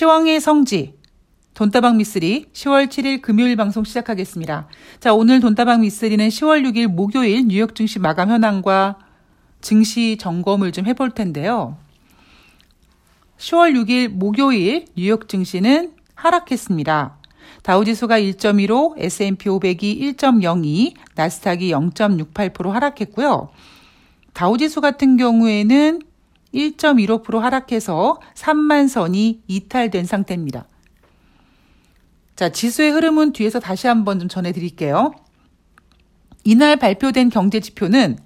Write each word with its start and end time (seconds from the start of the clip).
시황의 0.00 0.40
성지 0.40 0.94
돈다방 1.52 1.98
미쓰리 1.98 2.46
10월 2.54 2.88
7일 2.88 3.20
금요일 3.20 3.54
방송 3.56 3.84
시작하겠습니다. 3.84 4.66
자, 4.98 5.12
오늘 5.12 5.40
돈다방 5.40 5.82
미쓰리는 5.82 6.26
10월 6.26 6.62
6일 6.64 6.86
목요일 6.86 7.46
뉴욕 7.48 7.74
증시 7.74 7.98
마감 7.98 8.30
현황과 8.30 8.96
증시 9.60 10.16
점검을 10.18 10.72
좀 10.72 10.86
해볼 10.86 11.10
텐데요. 11.10 11.76
10월 13.36 13.74
6일 13.74 14.08
목요일 14.08 14.86
뉴욕 14.96 15.28
증시는 15.28 15.92
하락했습니다. 16.14 17.18
다우지수가 17.62 18.20
1.15, 18.20 18.94
S&P 18.96 19.50
500이 19.50 20.16
1.02, 20.16 20.94
나스닥이 21.14 21.72
0.68% 21.72 22.70
하락했고요. 22.70 23.50
다우지수 24.32 24.80
같은 24.80 25.18
경우에는 25.18 26.00
1.15% 26.54 27.38
하락해서 27.38 28.18
3만 28.34 28.88
선이 28.88 29.42
이탈된 29.46 30.04
상태입니다. 30.04 30.66
자, 32.36 32.48
지수의 32.48 32.90
흐름은 32.92 33.32
뒤에서 33.32 33.60
다시 33.60 33.86
한번 33.86 34.18
좀 34.18 34.28
전해드릴게요. 34.28 35.12
이날 36.44 36.76
발표된 36.76 37.28
경제 37.28 37.60
지표는 37.60 38.18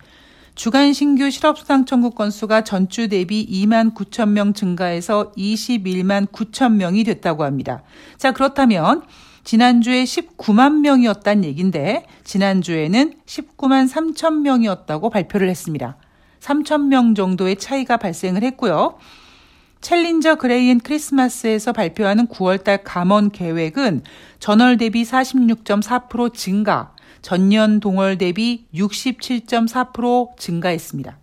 주간 0.54 0.92
신규 0.92 1.30
실업수당 1.30 1.84
청구 1.84 2.10
건수가 2.10 2.62
전주 2.62 3.08
대비 3.08 3.44
2만 3.44 3.92
9천 3.92 4.28
명 4.28 4.52
증가해서 4.52 5.32
21만 5.32 6.30
9천 6.30 6.74
명이 6.74 7.02
됐다고 7.02 7.42
합니다. 7.42 7.82
자, 8.16 8.30
그렇다면 8.30 9.02
지난주에 9.42 10.04
19만 10.04 10.80
명이었단 10.80 11.44
얘긴데 11.44 12.06
지난주에는 12.22 13.14
19만 13.26 13.90
3천 13.90 14.42
명이었다고 14.42 15.10
발표를 15.10 15.50
했습니다. 15.50 15.96
3천 16.44 16.88
명 16.88 17.14
정도의 17.14 17.56
차이가 17.56 17.96
발생을 17.96 18.42
했고요. 18.42 18.98
챌린저 19.80 20.36
그레이앤 20.36 20.80
크리스마스에서 20.80 21.72
발표하는 21.72 22.26
9월달 22.28 22.80
감원 22.84 23.30
계획은 23.30 24.02
전월 24.40 24.76
대비 24.76 25.04
46.4% 25.04 26.34
증가, 26.34 26.94
전년 27.22 27.80
동월 27.80 28.18
대비 28.18 28.66
67.4% 28.74 30.36
증가했습니다. 30.38 31.18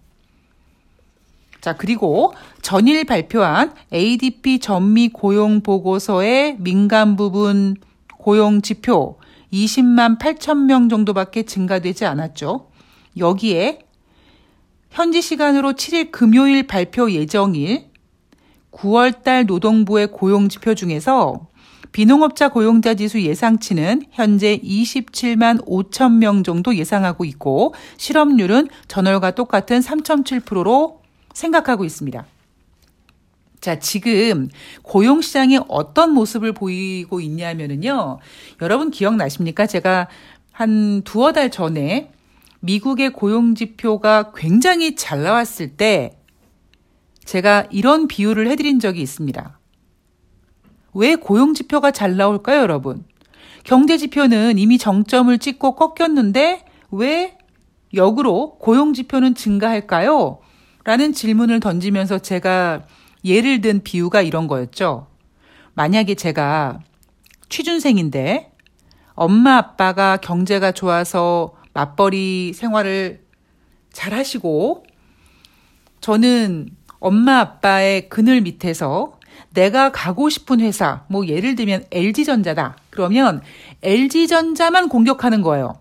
자, 1.59 1.75
그리고 1.77 2.33
전일 2.64 3.03
발표한 3.05 3.73
ADP 3.94 4.59
전미 4.59 5.09
고용 5.09 5.61
보고서의 5.61 6.58
민간 6.59 7.16
부분 7.16 7.75
고용 8.17 8.64
지표 8.64 9.19
20만 9.53 10.17
8천 10.17 10.66
명 10.66 10.89
정도밖에 10.89 11.44
증가되지 11.44 12.05
않았죠. 12.05 12.72
여기에 13.17 13.91
현지 14.92 15.22
시간으로 15.22 15.72
7일 15.72 16.11
금요일 16.11 16.67
발표 16.67 17.09
예정일 17.11 17.86
9월달 18.72 19.45
노동부의 19.45 20.08
고용지표 20.08 20.75
중에서 20.75 21.48
비농업자 21.94 22.50
고용자 22.50 22.95
지수 22.95 23.22
예상치는 23.22 24.03
현재 24.11 24.58
27만 24.59 25.66
5천 25.66 26.17
명 26.17 26.44
정도 26.44 26.75
예상하고 26.75 27.23
있고 27.25 27.73
실업률은 27.98 28.67
전월과 28.89 29.31
똑같은 29.31 29.80
3.7%로 29.80 31.02
생각하고 31.33 31.86
있습니다. 31.86 32.26
자, 33.61 33.80
지금 33.80 34.50
고용시장이 34.81 35.59
어떤 35.70 36.14
모습을 36.14 36.52
보이고 36.52 37.22
있냐면은요. 37.22 38.20
여러분 38.61 38.92
기억나십니까? 38.92 39.67
제가 39.67 40.08
한 40.52 41.02
두어 41.03 41.31
달 41.31 41.50
전에 41.50 42.11
미국의 42.62 43.12
고용 43.12 43.56
지표가 43.56 44.34
굉장히 44.36 44.95
잘 44.95 45.23
나왔을 45.23 45.76
때 45.76 46.17
제가 47.26 47.67
이런 47.72 48.08
비유를 48.08 48.48
해드린 48.50 48.80
적이 48.80 49.02
있습니다. 49.02 49.59
왜 50.94 51.16
고용 51.16 51.54
지표가 51.54 51.92
잘 51.92 52.17
나올까요, 52.17 52.62
여러분? 52.62 53.04
경제 53.64 53.98
지표는 53.98 54.58
이미 54.58 54.78
정점을 54.78 55.38
찍고 55.38 55.76
꺾였는데 55.76 56.66
왜 56.92 57.38
역으로 57.94 58.58
고용 58.58 58.94
지표는 58.94 59.36
증가할까요? 59.36 60.39
라는 60.83 61.14
질문을 61.14 61.60
던지면서 61.60 62.20
제가 62.20 62.88
예를 63.23 63.61
든 63.61 63.83
비유가 63.83 64.21
이런 64.21 64.48
거였죠. 64.48 65.08
만약에 65.73 66.16
제가 66.16 66.80
취준생인데 67.50 68.52
엄마 69.14 69.58
아빠가 69.58 70.17
경제가 70.17 70.71
좋아서 70.71 71.54
맞벌이 71.73 72.54
생활을 72.54 73.23
잘 73.92 74.14
하시고 74.14 74.86
저는 75.99 76.70
엄마 76.99 77.39
아빠의 77.39 78.09
그늘 78.09 78.42
밑에서 78.42 79.20
내가 79.54 79.92
가고 79.92 80.30
싶은 80.30 80.59
회사, 80.61 81.04
뭐 81.08 81.27
예를 81.27 81.55
들면 81.55 81.86
LG전자다. 81.92 82.77
그러면 82.89 83.42
LG전자만 83.82 84.87
공격하는 84.89 85.42
거예요. 85.42 85.80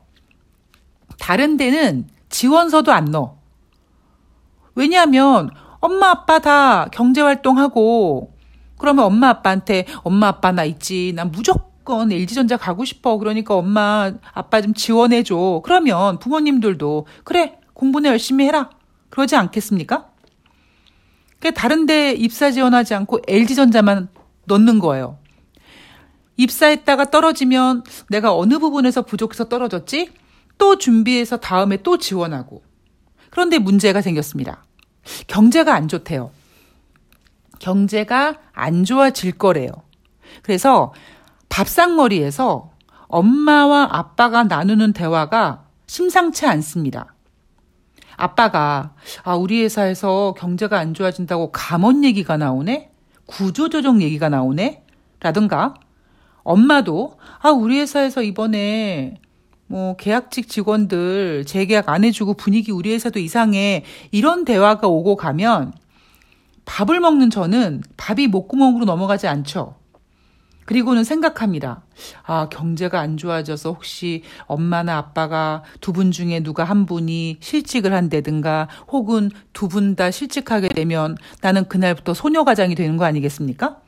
다른 1.18 1.56
데는 1.56 2.08
지원서도 2.28 2.92
안 2.92 3.06
넣어. 3.06 3.38
왜냐하면 4.74 5.50
엄마 5.80 6.10
아빠 6.10 6.38
다 6.38 6.86
경제활동하고 6.86 8.32
그러면 8.78 9.04
엄마 9.04 9.28
아빠한테 9.28 9.84
엄마 10.02 10.28
아빠 10.28 10.52
나 10.52 10.64
있지. 10.64 11.12
난 11.14 11.30
무조건 11.30 11.69
LG전자 12.12 12.56
가고 12.56 12.84
싶어. 12.84 13.18
그러니까 13.18 13.54
엄마 13.54 14.12
아빠 14.32 14.60
좀 14.60 14.74
지원해줘. 14.74 15.62
그러면 15.64 16.18
부모님들도 16.18 17.06
그래 17.24 17.58
공부는 17.74 18.10
열심히 18.10 18.46
해라. 18.46 18.70
그러지 19.10 19.36
않겠습니까? 19.36 20.10
그러니까 21.38 21.60
다른 21.60 21.86
데 21.86 22.12
입사 22.12 22.50
지원하지 22.50 22.94
않고 22.94 23.20
LG전자만 23.26 24.08
넣는 24.44 24.78
거예요. 24.78 25.18
입사했다가 26.36 27.10
떨어지면 27.10 27.84
내가 28.08 28.34
어느 28.34 28.58
부분에서 28.58 29.02
부족해서 29.02 29.48
떨어졌지? 29.48 30.10
또 30.58 30.78
준비해서 30.78 31.38
다음에 31.38 31.78
또 31.82 31.98
지원하고. 31.98 32.62
그런데 33.30 33.58
문제가 33.58 34.02
생겼습니다. 34.02 34.64
경제가 35.26 35.74
안 35.74 35.88
좋대요. 35.88 36.30
경제가 37.58 38.38
안 38.52 38.84
좋아질 38.84 39.32
거래요. 39.32 39.70
그래서 40.42 40.92
밥상머리에서 41.50 42.70
엄마와 43.08 43.88
아빠가 43.90 44.44
나누는 44.44 44.94
대화가 44.94 45.64
심상치 45.86 46.46
않습니다. 46.46 47.14
아빠가 48.16 48.94
아 49.24 49.34
우리 49.34 49.62
회사에서 49.62 50.34
경제가 50.38 50.78
안 50.78 50.94
좋아진다고 50.94 51.52
감원 51.52 52.04
얘기가 52.04 52.36
나오네 52.36 52.90
구조조정 53.26 54.02
얘기가 54.02 54.28
나오네 54.28 54.84
라든가 55.20 55.74
엄마도 56.42 57.18
아 57.40 57.50
우리 57.50 57.78
회사에서 57.80 58.22
이번에 58.22 59.20
뭐 59.66 59.96
계약직 59.96 60.48
직원들 60.48 61.44
재계약 61.46 61.88
안 61.88 62.04
해주고 62.04 62.34
분위기 62.34 62.72
우리 62.72 62.92
회사도 62.92 63.18
이상해 63.18 63.84
이런 64.10 64.44
대화가 64.44 64.86
오고 64.86 65.16
가면 65.16 65.72
밥을 66.64 67.00
먹는 67.00 67.30
저는 67.30 67.82
밥이 67.96 68.28
목구멍으로 68.28 68.84
넘어가지 68.84 69.26
않죠. 69.26 69.79
그리고는 70.70 71.02
생각합니다. 71.02 71.82
아, 72.22 72.48
경제가 72.48 73.00
안 73.00 73.16
좋아져서 73.16 73.72
혹시 73.72 74.22
엄마나 74.46 74.98
아빠가 74.98 75.64
두 75.80 75.90
분 75.92 76.12
중에 76.12 76.44
누가 76.44 76.62
한 76.62 76.86
분이 76.86 77.38
실직을 77.40 77.92
한다든가 77.92 78.68
혹은 78.86 79.32
두 79.52 79.66
분 79.66 79.96
다 79.96 80.12
실직하게 80.12 80.68
되면 80.68 81.16
나는 81.42 81.64
그날부터 81.68 82.14
소녀가장이 82.14 82.76
되는 82.76 82.96
거 82.96 83.04
아니겠습니까? 83.04 83.80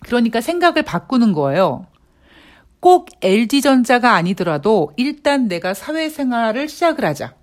그러니까 0.00 0.40
생각을 0.40 0.82
바꾸는 0.82 1.32
거예요. 1.34 1.86
꼭 2.80 3.08
LG전자가 3.22 4.14
아니더라도 4.14 4.90
일단 4.96 5.46
내가 5.46 5.72
사회생활을 5.72 6.68
시작을 6.68 7.04
하자. 7.04 7.34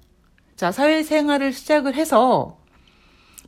자, 0.57 0.73
사회생활을 0.73 1.53
시작을 1.53 1.95
해서 1.95 2.57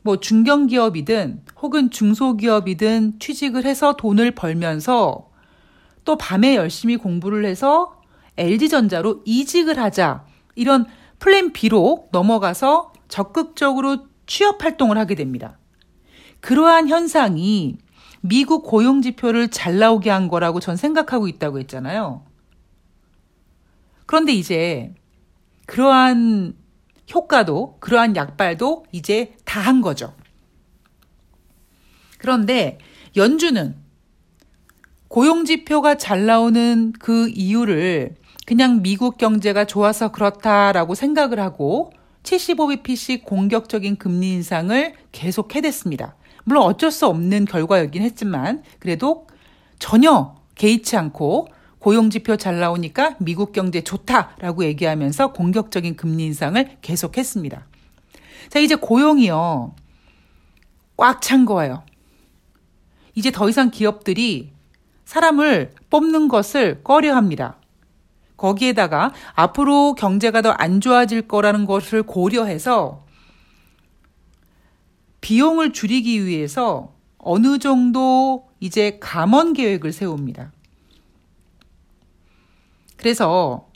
뭐 0.02 0.18
중견기업이든 0.18 1.42
혹은 1.62 1.90
중소기업이든 1.90 3.18
취직을 3.18 3.64
해서 3.64 3.94
돈을 3.94 4.32
벌면서 4.32 5.30
또 6.04 6.16
밤에 6.16 6.56
열심히 6.56 6.96
공부를 6.96 7.44
해서 7.44 8.00
LG전자로 8.36 9.22
이직을 9.24 9.78
하자. 9.78 10.24
이런 10.54 10.86
플랜 11.18 11.52
B로 11.52 12.08
넘어가서 12.12 12.92
적극적으로 13.08 14.06
취업 14.26 14.64
활동을 14.64 14.96
하게 14.96 15.14
됩니다. 15.14 15.58
그러한 16.40 16.88
현상이 16.88 17.76
미국 18.22 18.64
고용 18.64 19.02
지표를 19.02 19.48
잘 19.48 19.78
나오게 19.78 20.10
한 20.10 20.28
거라고 20.28 20.60
전 20.60 20.76
생각하고 20.76 21.28
있다고 21.28 21.58
했잖아요. 21.58 22.24
그런데 24.06 24.32
이제 24.32 24.94
그러한 25.66 26.54
효과도 27.14 27.76
그러한 27.80 28.16
약발도 28.16 28.86
이제 28.92 29.34
다 29.44 29.60
한 29.60 29.80
거죠. 29.80 30.14
그런데 32.18 32.78
연준은 33.16 33.76
고용 35.08 35.44
지표가 35.44 35.96
잘 35.96 36.26
나오는 36.26 36.92
그 36.98 37.28
이유를 37.30 38.14
그냥 38.46 38.82
미국 38.82 39.18
경제가 39.18 39.64
좋아서 39.64 40.12
그렇다라고 40.12 40.94
생각을 40.94 41.40
하고 41.40 41.92
75bp씩 42.22 43.24
공격적인 43.24 43.96
금리 43.96 44.32
인상을 44.32 44.94
계속 45.12 45.54
해댔습니다. 45.54 46.16
물론 46.44 46.64
어쩔 46.64 46.90
수 46.90 47.06
없는 47.06 47.44
결과였긴 47.46 48.02
했지만 48.02 48.62
그래도 48.78 49.26
전혀 49.78 50.36
개의치 50.54 50.96
않고 50.96 51.48
고용지표 51.80 52.36
잘 52.36 52.60
나오니까 52.60 53.16
미국 53.18 53.52
경제 53.52 53.82
좋다라고 53.82 54.64
얘기하면서 54.64 55.32
공격적인 55.32 55.96
금리 55.96 56.24
인상을 56.26 56.78
계속했습니다. 56.80 57.66
자, 58.48 58.58
이제 58.58 58.74
고용이요. 58.74 59.74
꽉 60.96 61.20
찬 61.22 61.44
거예요. 61.46 61.82
이제 63.14 63.30
더 63.30 63.48
이상 63.48 63.70
기업들이 63.70 64.52
사람을 65.04 65.72
뽑는 65.90 66.28
것을 66.28 66.82
꺼려 66.84 67.16
합니다. 67.16 67.56
거기에다가 68.36 69.12
앞으로 69.34 69.94
경제가 69.94 70.42
더 70.42 70.54
안 70.58 70.80
좋아질 70.80 71.28
거라는 71.28 71.66
것을 71.66 72.02
고려해서 72.02 73.04
비용을 75.20 75.72
줄이기 75.72 76.24
위해서 76.26 76.94
어느 77.18 77.58
정도 77.58 78.48
이제 78.60 78.98
감원 79.00 79.52
계획을 79.52 79.92
세웁니다. 79.92 80.52
그래서 83.00 83.66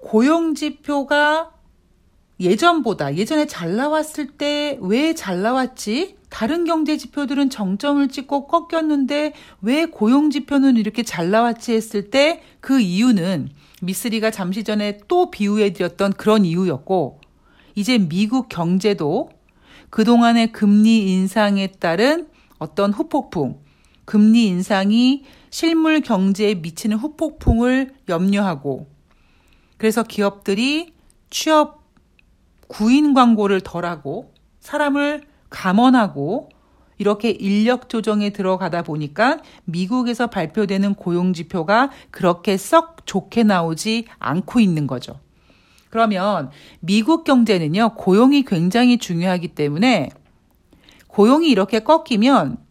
고용 0.00 0.54
지표가 0.56 1.52
예전보다 2.40 3.14
예전에 3.16 3.46
잘 3.46 3.76
나왔을 3.76 4.26
때 4.36 4.76
왜 4.80 5.14
잘 5.14 5.42
나왔지? 5.42 6.16
다른 6.30 6.64
경제 6.64 6.96
지표들은 6.96 7.48
정점을 7.48 8.06
찍고 8.08 8.48
꺾였는데 8.48 9.34
왜 9.62 9.86
고용 9.86 10.30
지표는 10.30 10.76
이렇게 10.76 11.02
잘 11.04 11.30
나왔지 11.30 11.72
했을 11.72 12.10
때 12.10 12.42
그 12.60 12.80
이유는 12.80 13.50
미쓰리가 13.82 14.32
잠시 14.32 14.64
전에 14.64 14.98
또 15.06 15.30
비유해 15.30 15.72
드렸던 15.72 16.14
그런 16.14 16.44
이유였고 16.44 17.20
이제 17.76 17.98
미국 17.98 18.48
경제도 18.48 19.30
그동안의 19.90 20.50
금리 20.50 21.12
인상에 21.12 21.68
따른 21.78 22.26
어떤 22.58 22.92
후폭풍, 22.92 23.60
금리 24.08 24.46
인상이 24.46 25.24
실물 25.50 26.00
경제에 26.00 26.54
미치는 26.54 26.96
후폭풍을 26.96 27.92
염려하고 28.08 28.88
그래서 29.76 30.02
기업들이 30.02 30.94
취업 31.28 31.82
구인 32.68 33.12
광고를 33.12 33.60
덜하고 33.60 34.32
사람을 34.60 35.24
감원하고 35.50 36.48
이렇게 36.96 37.28
인력 37.28 37.90
조정에 37.90 38.30
들어가다 38.30 38.82
보니까 38.82 39.40
미국에서 39.66 40.28
발표되는 40.28 40.94
고용 40.94 41.34
지표가 41.34 41.90
그렇게 42.10 42.56
썩 42.56 43.04
좋게 43.04 43.42
나오지 43.42 44.06
않고 44.18 44.60
있는 44.60 44.86
거죠. 44.86 45.20
그러면 45.90 46.48
미국 46.80 47.24
경제는요, 47.24 47.94
고용이 47.96 48.44
굉장히 48.44 48.96
중요하기 48.96 49.48
때문에 49.48 50.08
고용이 51.08 51.50
이렇게 51.50 51.80
꺾이면 51.80 52.67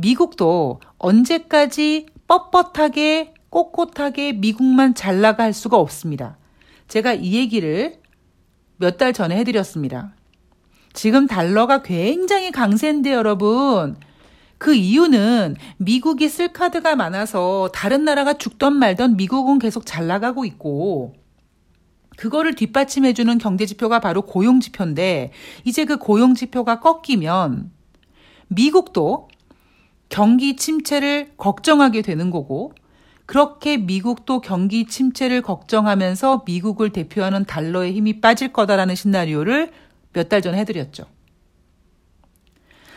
미국도 0.00 0.80
언제까지 0.98 2.06
뻣뻣하게 2.28 3.32
꼿꼿하게 3.50 4.32
미국만 4.32 4.94
잘 4.94 5.20
나갈 5.20 5.52
수가 5.52 5.76
없습니다. 5.78 6.36
제가 6.88 7.14
이 7.14 7.34
얘기를 7.34 8.00
몇 8.76 8.96
달 8.98 9.12
전에 9.12 9.36
해드렸습니다. 9.38 10.14
지금 10.92 11.26
달러가 11.26 11.82
굉장히 11.82 12.50
강세인데 12.50 13.12
여러분. 13.12 13.96
그 14.58 14.74
이유는 14.74 15.54
미국이 15.76 16.28
쓸 16.28 16.52
카드가 16.52 16.96
많아서 16.96 17.70
다른 17.72 18.04
나라가 18.04 18.34
죽던 18.34 18.74
말던 18.74 19.16
미국은 19.16 19.60
계속 19.60 19.86
잘 19.86 20.08
나가고 20.08 20.44
있고 20.44 21.14
그거를 22.16 22.54
뒷받침해주는 22.56 23.38
경제지표가 23.38 24.00
바로 24.00 24.22
고용지표인데 24.22 25.30
이제 25.64 25.84
그 25.84 25.96
고용지표가 25.98 26.80
꺾이면 26.80 27.70
미국도 28.48 29.28
경기 30.08 30.56
침체를 30.56 31.32
걱정하게 31.36 32.02
되는 32.02 32.30
거고 32.30 32.72
그렇게 33.26 33.76
미국도 33.76 34.40
경기 34.40 34.86
침체를 34.86 35.42
걱정하면서 35.42 36.44
미국을 36.46 36.90
대표하는 36.90 37.44
달러의 37.44 37.92
힘이 37.92 38.20
빠질 38.20 38.52
거다라는 38.52 38.94
시나리오를 38.94 39.70
몇 40.14 40.28
달 40.28 40.40
전에 40.42 40.58
해드렸죠. 40.58 41.04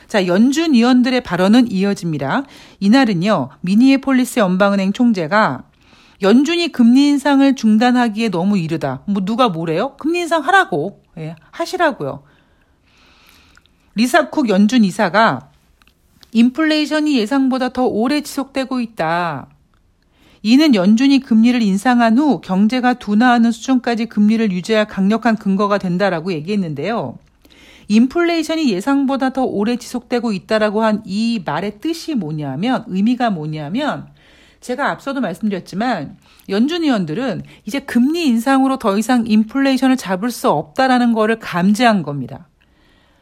자, 0.08 0.26
연준 0.28 0.74
위원들의 0.74 1.22
발언은 1.22 1.72
이어집니다. 1.72 2.44
이날은요, 2.80 3.50
미니에폴리스 3.62 4.40
연방은행 4.40 4.94
총재가 4.94 5.64
연준이 6.22 6.72
금리 6.72 7.10
인상을 7.10 7.56
중단하기에 7.56 8.30
너무 8.30 8.58
이르다. 8.58 9.04
뭐 9.08 9.24
누가 9.26 9.50
뭐래요? 9.50 9.96
금리 9.98 10.20
인상 10.20 10.42
하라고. 10.44 11.02
예, 11.18 11.36
하시라고요. 11.52 12.24
리사쿡 13.96 14.50
연준 14.50 14.84
이사가 14.84 15.51
인플레이션이 16.34 17.18
예상보다 17.18 17.70
더 17.70 17.86
오래 17.86 18.22
지속되고 18.22 18.80
있다. 18.80 19.48
이는 20.44 20.74
연준이 20.74 21.20
금리를 21.20 21.62
인상한 21.62 22.18
후 22.18 22.42
경제가 22.42 22.96
둔화하는 22.96 23.52
수준까지 23.52 24.08
금리를 24.08 24.52
유지할 24.52 24.88
강력한 24.88 25.36
근거가 25.36 25.78
된다라고 25.78 26.34
얘기했는데요. 26.34 27.18
인플레이션이 27.90 28.72
예상보다 28.72 29.32
더 29.32 29.44
오래 29.44 29.76
지속되고 29.76 30.32
있다라고 30.32 30.84
한 30.84 31.04
이 31.06 31.42
말의 31.46 31.80
뜻이 31.80 32.16
뭐냐면 32.16 32.86
의미가 32.88 33.30
뭐냐면 33.30 34.08
제가 34.62 34.90
앞서도 34.92 35.20
말씀드렸지만 35.22 36.18
연준 36.50 36.84
위원들은 36.84 37.44
이제 37.66 37.80
금리 37.80 38.28
인상으로 38.28 38.78
더 38.78 38.98
이상 38.98 39.26
인플레이션을 39.28 39.98
잡을 39.98 40.32
수 40.32 40.50
없다라는 40.50 41.14
거를 41.14 41.40
감지한 41.40 42.04
겁니다. 42.04 42.48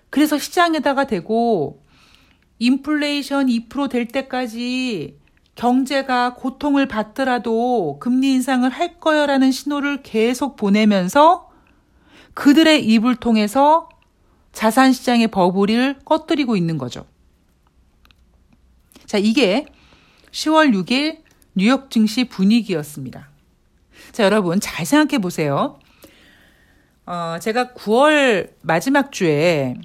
그래서 0.10 0.38
시장에다가 0.38 1.06
대고 1.06 1.82
인플레이션 2.60 3.48
2%될 3.48 4.08
때까지 4.08 5.18
경제가 5.56 6.36
고통을 6.36 6.88
받더라도 6.88 7.98
금리 8.00 8.32
인상을 8.34 8.70
할 8.70 9.00
거야라는 9.00 9.52
신호를 9.52 10.04
계속 10.04 10.56
보내면서 10.56 11.50
그들의 12.34 12.86
입을 12.86 13.18
통해서 13.18 13.90
자산 14.54 14.94
시장의 14.94 15.28
버블을 15.28 16.00
꺼뜨리고 16.06 16.56
있는 16.56 16.78
거죠. 16.78 17.06
자, 19.06 19.18
이게 19.18 19.66
10월 20.32 20.74
6일 20.74 21.24
뉴욕 21.56 21.90
증시 21.90 22.26
분위기였습니다. 22.26 23.30
자, 24.12 24.24
여러분 24.24 24.60
잘 24.60 24.86
생각해 24.86 25.20
보세요. 25.20 25.80
어, 27.06 27.38
제가 27.42 27.74
9월 27.74 28.54
마지막 28.62 29.12
주에 29.12 29.76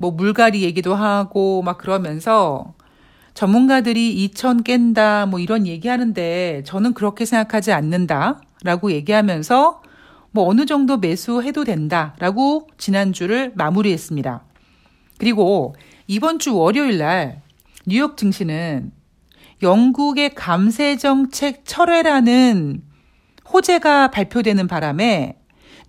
뭐 0.00 0.10
물갈이 0.12 0.62
얘기도 0.62 0.94
하고 0.94 1.60
막 1.60 1.76
그러면서 1.76 2.72
전문가들이 3.34 4.30
2천 4.32 4.64
깬다 4.64 5.26
뭐 5.26 5.38
이런 5.38 5.66
얘기하는데 5.66 6.62
저는 6.64 6.94
그렇게 6.94 7.26
생각하지 7.26 7.72
않는다라고 7.72 8.92
얘기하면서 8.92 9.82
뭐 10.30 10.48
어느 10.48 10.64
정도 10.64 10.96
매수해도 10.96 11.64
된다라고 11.64 12.66
지난주를 12.78 13.52
마무리했습니다. 13.54 14.42
그리고 15.18 15.74
이번 16.06 16.38
주 16.38 16.56
월요일 16.56 16.96
날 16.96 17.42
뉴욕 17.86 18.16
증시는 18.16 18.92
영국의 19.62 20.34
감세 20.34 20.96
정책 20.96 21.66
철회라는 21.66 22.82
호재가 23.52 24.10
발표되는 24.12 24.66
바람에 24.66 25.36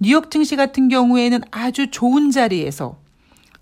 뉴욕 0.02 0.30
증시 0.30 0.58
같은 0.58 0.90
경우에는 0.90 1.40
아주 1.52 1.90
좋은 1.92 2.30
자리에서 2.30 3.01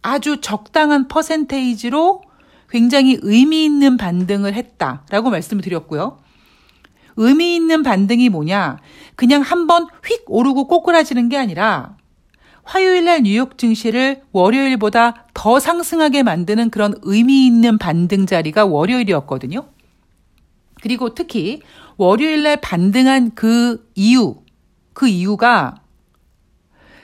아주 0.01 0.41
적당한 0.41 1.07
퍼센테이지로 1.07 2.21
굉장히 2.69 3.17
의미 3.21 3.65
있는 3.65 3.97
반등을 3.97 4.53
했다라고 4.53 5.29
말씀을 5.29 5.63
드렸고요. 5.63 6.19
의미 7.15 7.55
있는 7.55 7.83
반등이 7.83 8.29
뭐냐? 8.29 8.77
그냥 9.15 9.41
한번 9.41 9.87
휙 10.05 10.23
오르고 10.27 10.67
꼬꾸라지는 10.67 11.27
게 11.29 11.37
아니라 11.37 11.97
화요일 12.63 13.05
날 13.05 13.23
뉴욕 13.23 13.57
증시를 13.57 14.21
월요일보다 14.31 15.25
더 15.33 15.59
상승하게 15.59 16.23
만드는 16.23 16.69
그런 16.69 16.93
의미 17.01 17.45
있는 17.45 17.77
반등 17.77 18.25
자리가 18.25 18.65
월요일이었거든요. 18.65 19.67
그리고 20.81 21.13
특히 21.13 21.61
월요일 21.97 22.43
날 22.43 22.57
반등한 22.61 23.31
그 23.35 23.89
이유, 23.95 24.35
그 24.93 25.07
이유가 25.07 25.81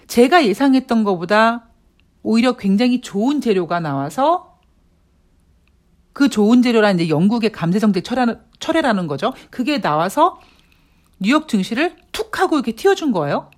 제가 0.07 0.45
예상했던 0.45 1.03
것보다 1.03 1.64
오히려 2.25 2.53
굉장히 2.53 3.01
좋은 3.01 3.39
재료가 3.39 3.79
나와서 3.79 4.57
그 6.11 6.27
좋은 6.27 6.63
재료란 6.63 6.95
이제 6.95 7.07
영국의 7.07 7.51
감세정책 7.51 8.03
철회라는 8.59 9.05
거죠. 9.05 9.31
그게 9.51 9.79
나와서 9.79 10.39
뉴욕 11.19 11.47
증시를 11.47 11.95
툭 12.11 12.39
하고 12.39 12.55
이렇게 12.55 12.71
튀어준 12.71 13.11
거예요. 13.11 13.51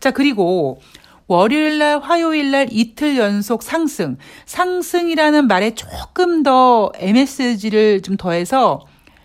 자, 0.00 0.10
그리고 0.10 0.80
월요일 1.28 1.78
날, 1.78 2.00
화요일 2.00 2.50
날 2.50 2.66
이틀 2.70 3.16
연속 3.16 3.62
상승. 3.62 4.16
상승이라는 4.46 5.46
말에 5.46 5.74
조금 5.74 6.42
더 6.42 6.90
MSG를 6.96 8.02
좀 8.02 8.16
더해서 8.16 8.80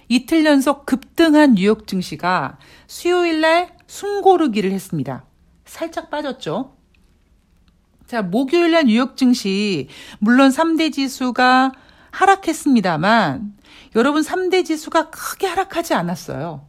이틀 0.10 0.46
연속 0.46 0.86
급등한 0.86 1.56
뉴욕 1.56 1.88
증시가 1.88 2.60
수요일 2.86 3.42
날 3.42 3.76
숨고르기를 3.88 4.72
했습니다. 4.72 5.26
살짝 5.66 6.12
빠졌죠. 6.12 6.83
자, 8.14 8.22
목요일 8.22 8.70
날 8.70 8.84
뉴욕 8.86 9.18
증시 9.18 9.88
물론 10.20 10.52
3대 10.52 10.94
지수가 10.94 11.72
하락했습니다만 12.12 13.58
여러분 13.96 14.22
3대 14.22 14.64
지수가 14.64 15.10
크게 15.10 15.48
하락하지 15.48 15.96
않았어요. 15.96 16.68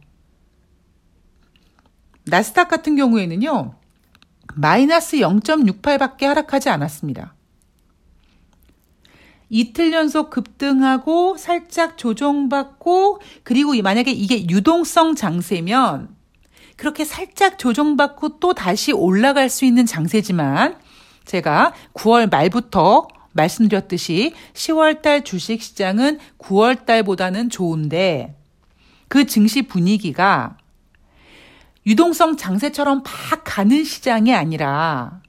나스닥 2.23 2.67
같은 2.67 2.95
경우에는요. 2.95 3.75
마이너스 4.55 5.17
0.68밖에 5.17 6.23
하락하지 6.23 6.69
않았습니다. 6.69 7.35
이틀 9.49 9.93
연속 9.93 10.31
급등하고 10.31 11.37
살짝 11.37 11.99
조정받고 11.99 13.21
그리고 13.43 13.79
만약에 13.83 14.09
이게 14.09 14.49
유동성 14.49 15.13
장세면 15.13 16.15
그렇게 16.75 17.05
살짝 17.05 17.59
조정받고 17.59 18.39
또 18.39 18.55
다시 18.55 18.91
올라갈 18.91 19.47
수 19.47 19.63
있는 19.63 19.85
장세지만 19.85 20.83
제가 21.25 21.73
9월 21.93 22.29
말부터 22.29 23.07
말씀드렸듯이 23.33 24.33
10월 24.53 25.01
달 25.01 25.23
주식 25.23 25.61
시장은 25.61 26.19
9월 26.37 26.85
달보다는 26.85 27.49
좋은데 27.49 28.35
그 29.07 29.25
증시 29.25 29.63
분위기가 29.63 30.57
유동성 31.85 32.37
장세처럼 32.37 33.03
막 33.03 33.41
가는 33.43 33.83
시장이 33.83 34.33
아니라 34.33 35.21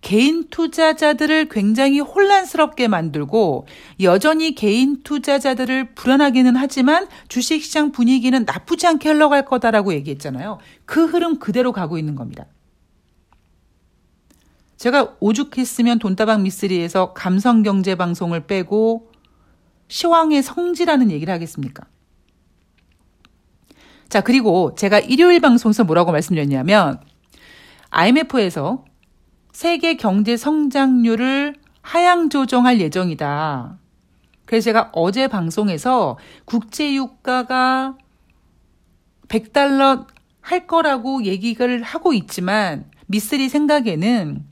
개인 0.00 0.48
투자자들을 0.48 1.48
굉장히 1.50 2.00
혼란스럽게 2.00 2.88
만들고 2.88 3.66
여전히 4.00 4.54
개인 4.54 5.02
투자자들을 5.02 5.94
불안하기는 5.94 6.56
하지만 6.56 7.06
주식시장 7.28 7.92
분위기는 7.92 8.44
나쁘지 8.46 8.86
않게 8.86 9.10
흘러갈 9.10 9.44
거다라고 9.44 9.92
얘기했잖아요. 9.94 10.58
그 10.86 11.04
흐름 11.04 11.38
그대로 11.38 11.72
가고 11.72 11.98
있는 11.98 12.14
겁니다. 12.14 12.46
제가 14.80 15.14
오죽했으면 15.20 15.98
돈다방 15.98 16.42
미쓰리에서 16.42 17.12
감성경제 17.12 17.96
방송을 17.96 18.46
빼고 18.46 19.12
시황의 19.88 20.42
성지라는 20.42 21.10
얘기를 21.10 21.34
하겠습니까? 21.34 21.84
자, 24.08 24.22
그리고 24.22 24.74
제가 24.74 24.98
일요일 24.98 25.40
방송에서 25.40 25.84
뭐라고 25.84 26.12
말씀드렸냐면 26.12 26.98
IMF에서 27.90 28.86
세계 29.52 29.98
경제 29.98 30.38
성장률을 30.38 31.56
하향 31.82 32.30
조정할 32.30 32.80
예정이다. 32.80 33.78
그래서 34.46 34.64
제가 34.64 34.92
어제 34.94 35.28
방송에서 35.28 36.16
국제 36.46 36.94
유가가 36.94 37.98
100달러 39.28 40.06
할 40.40 40.66
거라고 40.66 41.24
얘기를 41.24 41.82
하고 41.82 42.14
있지만 42.14 42.90
미쓰리 43.08 43.50
생각에는 43.50 44.48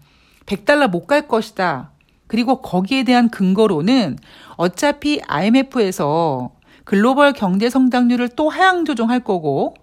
100달러 0.48 0.88
못 0.88 1.06
갈 1.06 1.28
것이다. 1.28 1.90
그리고 2.26 2.60
거기에 2.60 3.04
대한 3.04 3.30
근거로는 3.30 4.18
어차피 4.56 5.20
IMF에서 5.26 6.50
글로벌 6.84 7.32
경제 7.32 7.70
성장률을 7.70 8.30
또 8.30 8.48
하향 8.48 8.84
조정할 8.84 9.20
거고 9.20 9.74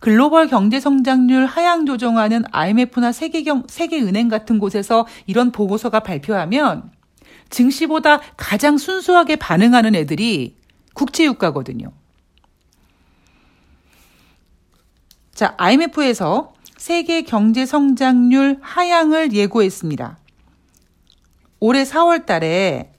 글로벌 0.00 0.48
경제 0.48 0.80
성장률 0.80 1.46
하향 1.46 1.86
조정하는 1.86 2.44
IMF나 2.50 3.12
세계경, 3.12 3.64
세계은행 3.68 4.28
같은 4.28 4.58
곳에서 4.58 5.06
이런 5.26 5.52
보고서가 5.52 6.00
발표하면 6.00 6.90
증시보다 7.50 8.20
가장 8.36 8.78
순수하게 8.78 9.36
반응하는 9.36 9.94
애들이 9.94 10.56
국제유가거든요. 10.94 11.92
자, 15.34 15.54
IMF에서 15.56 16.52
세계 16.82 17.22
경제 17.22 17.64
성장률 17.64 18.58
하향을 18.60 19.32
예고했습니다. 19.32 20.18
올해 21.60 21.84
4월 21.84 22.26
달에 22.26 22.90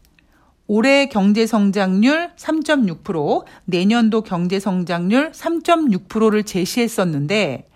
올해 0.67 1.07
경제 1.07 1.45
성장률 1.45 2.31
3.6%, 2.37 3.43
내년도 3.65 4.21
경제 4.21 4.61
성장률 4.61 5.33
3.6%를 5.33 6.43
제시했었는데 6.43 7.67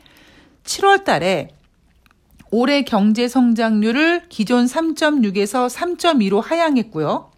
7월 0.63 1.03
달에 1.03 1.49
올해 2.51 2.83
경제 2.83 3.27
성장률을 3.27 4.29
기존 4.29 4.65
3.6에서 4.65 5.69
3.2로 5.69 6.41
하향했고요. 6.41 7.31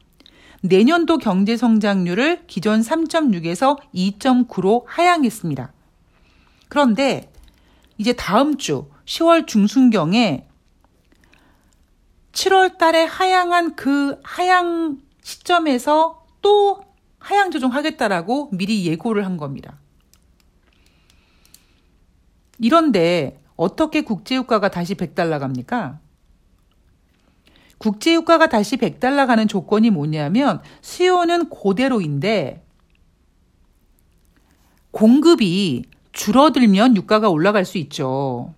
내년도 0.62 1.18
경제 1.18 1.58
성장률을 1.58 2.44
기존 2.46 2.82
3.6에서 2.82 3.80
2.9로 3.96 4.84
하향했습니다. 4.86 5.74
그런데 6.68 7.29
이제 8.00 8.13
다음 8.13 8.58
주 8.58 8.89
10월 9.06 9.46
중순경에 9.46 10.48
7월 12.32 12.77
달에 12.77 13.03
하향한 13.03 13.75
그 13.75 14.20
하향 14.24 15.00
시점에서 15.22 16.25
또 16.41 16.82
하향 17.20 17.51
조정하겠다라고 17.51 18.51
미리 18.53 18.86
예고를 18.88 19.25
한 19.25 19.36
겁니다. 19.36 19.77
이런데 22.58 23.44
어떻게 23.58 24.01
국제유가가 24.01 24.70
다시 24.70 24.96
100달러 24.96 25.38
갑니까? 25.38 26.00
국제유가가 27.79 28.48
다시 28.48 28.77
100달러 28.77 29.27
가는 29.27 29.46
조건이 29.46 29.89
뭐냐면 29.89 30.62
수요는 30.82 31.50
그대로인데 31.50 32.65
공급이 34.91 35.84
줄어들면 36.12 36.98
유가가 36.98 37.30
올라갈 37.30 37.66
수 37.66 37.78
있죠. 37.78 38.54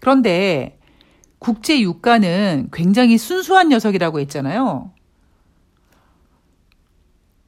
그런데 0.00 0.78
국제 1.38 1.80
유가는 1.80 2.68
굉장히 2.72 3.18
순수한 3.18 3.68
녀석이라고 3.68 4.20
했잖아요. 4.20 4.92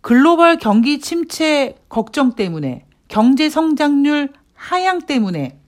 글로벌 0.00 0.58
경기 0.58 0.98
침체 0.98 1.76
걱정 1.88 2.34
때문에 2.34 2.84
경제 3.08 3.48
성장률 3.48 4.32
하향 4.54 5.02
때문에 5.02 5.58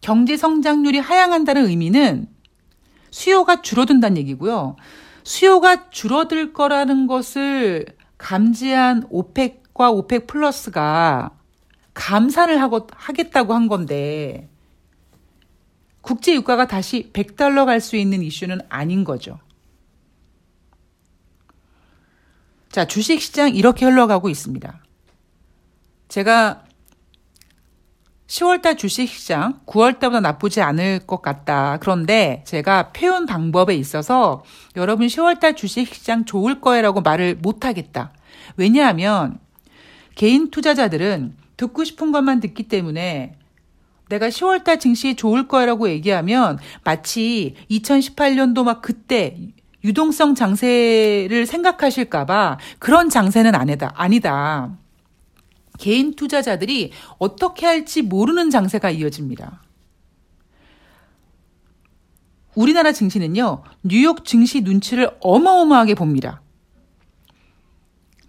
경제 0.00 0.36
성장률이 0.36 0.98
하향한다는 0.98 1.66
의미는 1.66 2.26
수요가 3.10 3.62
줄어든다는 3.62 4.18
얘기고요. 4.18 4.76
수요가 5.24 5.88
줄어들 5.90 6.52
거라는 6.52 7.06
것을 7.06 7.86
감지한 8.18 9.06
오펙과 9.08 9.90
오펙 9.90 10.26
플러스가 10.26 11.30
감산을 11.94 12.60
하고 12.60 12.86
하겠다고 12.92 13.54
한 13.54 13.68
건데 13.68 14.48
국제 16.00 16.34
유가가 16.34 16.66
다시 16.66 17.10
100달러 17.12 17.64
갈 17.64 17.80
수 17.80 17.96
있는 17.96 18.22
이슈는 18.22 18.60
아닌 18.68 19.04
거죠. 19.04 19.38
자, 22.70 22.84
주식 22.86 23.22
시장 23.22 23.54
이렇게 23.54 23.86
흘러가고 23.86 24.28
있습니다. 24.28 24.82
제가 26.08 26.64
10월달 28.26 28.76
주식 28.76 29.08
시장 29.08 29.60
9월달보다 29.64 30.20
나쁘지 30.20 30.60
않을 30.60 31.06
것 31.06 31.22
같다. 31.22 31.78
그런데 31.78 32.42
제가 32.46 32.92
표현 32.92 33.26
방법에 33.26 33.74
있어서 33.76 34.44
여러분 34.76 35.06
10월달 35.06 35.56
주식 35.56 35.94
시장 35.94 36.24
좋을 36.24 36.60
거예라고 36.60 37.00
말을 37.00 37.36
못 37.36 37.64
하겠다. 37.64 38.12
왜냐하면 38.56 39.38
개인 40.16 40.50
투자자들은 40.50 41.36
듣고 41.56 41.84
싶은 41.84 42.12
것만 42.12 42.40
듣기 42.40 42.64
때문에 42.64 43.36
내가 44.08 44.28
10월달 44.28 44.80
증시 44.80 45.16
좋을 45.16 45.48
거라고 45.48 45.88
얘기하면 45.88 46.58
마치 46.84 47.54
2018년도 47.70 48.64
막 48.64 48.82
그때 48.82 49.38
유동성 49.82 50.34
장세를 50.34 51.46
생각하실까봐 51.46 52.58
그런 52.78 53.10
장세는 53.10 53.54
아니다. 53.54 53.92
아니다. 53.94 54.76
개인 55.78 56.14
투자자들이 56.14 56.92
어떻게 57.18 57.66
할지 57.66 58.02
모르는 58.02 58.50
장세가 58.50 58.90
이어집니다. 58.90 59.62
우리나라 62.54 62.92
증시는요, 62.92 63.64
뉴욕 63.82 64.24
증시 64.24 64.60
눈치를 64.60 65.10
어마어마하게 65.20 65.94
봅니다. 65.94 66.40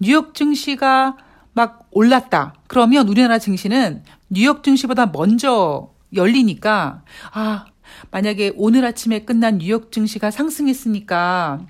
뉴욕 0.02 0.34
증시가 0.34 1.16
막 1.56 1.88
올랐다. 1.92 2.54
그러면 2.68 3.08
우리나라 3.08 3.40
증시는 3.40 4.04
뉴욕 4.30 4.62
증시보다 4.62 5.08
먼저 5.08 5.90
열리니까, 6.14 7.02
아, 7.32 7.66
만약에 8.12 8.52
오늘 8.58 8.86
아침에 8.86 9.20
끝난 9.20 9.60
뉴욕 9.60 9.90
증시가 9.90 10.32
상승했으니까, 10.32 11.66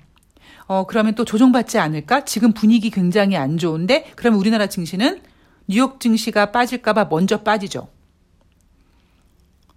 어, 0.66 0.86
그러면 0.86 1.14
또 1.14 1.24
조정받지 1.24 1.78
않을까? 1.78 2.24
지금 2.24 2.52
분위기 2.52 2.90
굉장히 2.90 3.36
안 3.36 3.58
좋은데, 3.58 4.10
그러면 4.16 4.40
우리나라 4.40 4.66
증시는 4.66 5.22
뉴욕 5.68 6.00
증시가 6.00 6.50
빠질까봐 6.50 7.06
먼저 7.08 7.42
빠지죠. 7.42 7.88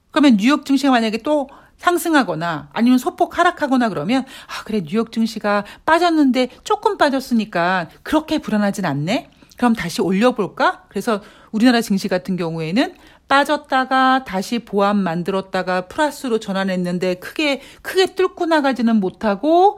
그러면 0.10 0.38
뉴욕 0.38 0.66
증시가 0.66 0.92
만약에 0.92 1.20
또 1.20 1.50
상승하거나 1.78 2.70
아니면 2.74 2.98
소폭 2.98 3.38
하락하거나 3.38 3.90
그러면 3.90 4.26
아 4.48 4.64
그래 4.66 4.82
뉴욕 4.84 5.12
증시가 5.12 5.64
빠졌는데 5.86 6.50
조금 6.64 6.98
빠졌으니까 6.98 7.90
그렇게 8.04 8.40
불안하진 8.40 8.86
않네. 8.86 9.30
그럼 9.60 9.76
다시 9.76 10.02
올려볼까? 10.02 10.86
그래서 10.88 11.22
우리나라 11.52 11.82
증시 11.82 12.08
같은 12.08 12.38
경우에는 12.38 12.96
빠졌다가 13.28 14.24
다시 14.24 14.60
보안 14.60 14.96
만들었다가 14.96 15.90
플러스로 15.90 16.40
전환했는데 16.40 17.16
크게 17.16 17.60
크게 17.82 18.16
뚫고 18.16 18.46
나가지는 18.46 19.02
못하고 19.02 19.78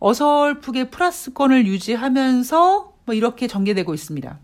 어설프게 0.00 0.90
플러스권을 0.90 1.68
유지하면서 1.68 2.92
뭐 3.06 3.14
이렇게 3.14 3.46
전개되고 3.46 3.94
있습니다. 3.94 4.40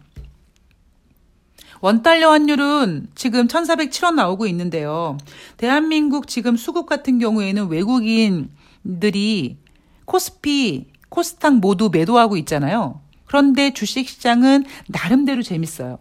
원달러 1.80 2.30
환율은 2.30 3.08
지금 3.16 3.48
1,407원 3.48 4.14
나오고 4.14 4.46
있는데요. 4.46 5.18
대한민국 5.56 6.28
지금 6.28 6.56
수급 6.56 6.86
같은 6.86 7.18
경우에는 7.18 7.70
외국인들이 7.70 9.58
코스피, 10.04 10.86
코스닥 11.08 11.56
모두 11.56 11.90
매도하고 11.92 12.36
있잖아요. 12.36 13.00
그런데 13.26 13.72
주식 13.72 14.08
시장은 14.08 14.64
나름대로 14.88 15.42
재밌어요. 15.42 15.98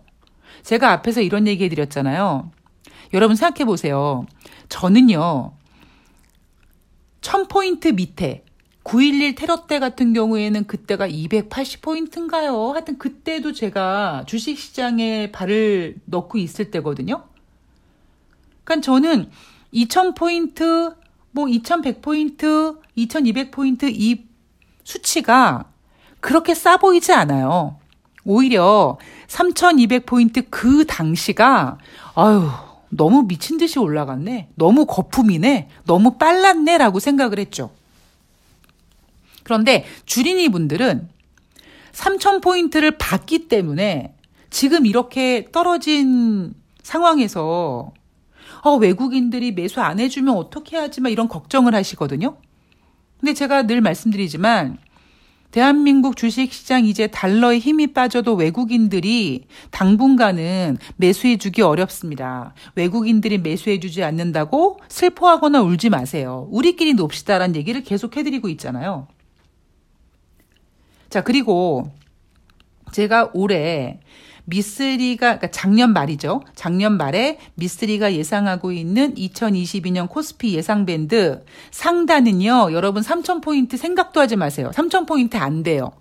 제가 0.64 0.92
앞에서 0.92 1.22
이런 1.22 1.48
얘기 1.48 1.66
해 1.66 1.70
드렸잖아요. 1.70 2.52
여러분 3.14 3.36
생각해 3.36 3.66
보세요. 3.66 4.26
저는요, 4.70 5.54
1000포인트 7.22 7.94
밑에 7.96 8.44
9.11 8.84 9.36
테러 9.36 9.66
때 9.66 9.80
같은 9.80 10.14
경우에는 10.14 10.66
그때가 10.68 11.08
280포인트인가요? 11.10 12.72
하여튼 12.72 13.00
그때도 13.00 13.52
제가 13.52 14.24
주식 14.28 14.60
시장에 14.60 15.32
발을 15.32 15.96
넣고 16.06 16.38
있을 16.38 16.70
때거든요. 16.70 17.24
그러니까 18.64 18.86
저는 18.86 19.30
2000포인트, 19.74 20.96
뭐 21.32 21.46
2100포인트, 21.46 22.80
2200포인트 22.96 23.92
이 23.92 24.26
수치가 24.84 25.72
그렇게 26.26 26.56
싸 26.56 26.78
보이지 26.78 27.14
않아요. 27.14 27.78
오히려 28.24 28.98
3200포인트 29.28 30.48
그 30.50 30.84
당시가, 30.88 31.78
아유, 32.16 32.50
너무 32.90 33.28
미친 33.28 33.60
듯이 33.60 33.78
올라갔네. 33.78 34.48
너무 34.56 34.88
거품이네. 34.88 35.70
너무 35.86 36.18
빨랐네. 36.18 36.80
라고 36.80 37.00
생각을 37.00 37.38
했죠. 37.38 37.70
그런데 39.44 39.86
주린이 40.08 40.50
분들은 40.50 41.08
3,000포인트를 41.94 42.96
받기 42.98 43.48
때문에 43.48 44.16
지금 44.50 44.88
이렇게 44.88 45.46
떨어진 45.52 46.56
상황에서 46.82 47.94
어, 48.64 48.76
외국인들이 48.78 49.52
매수 49.52 49.80
안 49.80 50.00
해주면 50.00 50.36
어떻게 50.36 50.76
하지? 50.76 51.02
막 51.02 51.12
이런 51.12 51.28
걱정을 51.28 51.76
하시거든요. 51.76 52.38
근데 53.20 53.36
제가 53.36 53.68
늘 53.68 53.82
말씀드리지만 53.82 54.80
대한민국 55.56 56.18
주식시장 56.18 56.84
이제 56.84 57.08
달러의 57.08 57.60
힘이 57.60 57.88
빠져도 57.88 58.34
외국인들이 58.36 59.46
당분간은 59.72 60.78
매수해주기 60.98 61.62
어렵습니다. 61.62 62.54
외국인들이 62.76 63.38
매수해주지 63.38 64.04
않는다고 64.04 64.82
슬퍼하거나 64.90 65.62
울지 65.62 65.90
마세요. 65.90 66.50
우리끼리 66.52 66.94
놉시다라는 66.96 67.56
얘기를 67.56 67.84
계속 67.84 68.18
해드리고 68.18 68.50
있잖아요. 68.50 69.08
자, 71.10 71.24
그리고 71.24 71.90
제가 72.92 73.32
올해 73.34 74.02
미쓰리가, 74.46 75.38
그러니까 75.38 75.52
작년 75.52 75.94
말이죠. 75.94 76.42
작년 76.56 76.98
말에 76.98 77.40
미쓰리가 77.56 78.14
예상하고 78.14 78.72
있는 78.72 79.14
2022년 79.16 80.08
코스피 80.10 80.54
예상 80.54 80.86
밴드 80.86 81.44
상단은요, 81.72 82.70
여러분 82.72 83.02
3,000포인트 83.02 83.78
생각도 83.78 84.20
하지 84.20 84.36
마세요. 84.36 84.72
3,000포인트 84.74 85.36
안 85.36 85.64
돼요. 85.64 85.92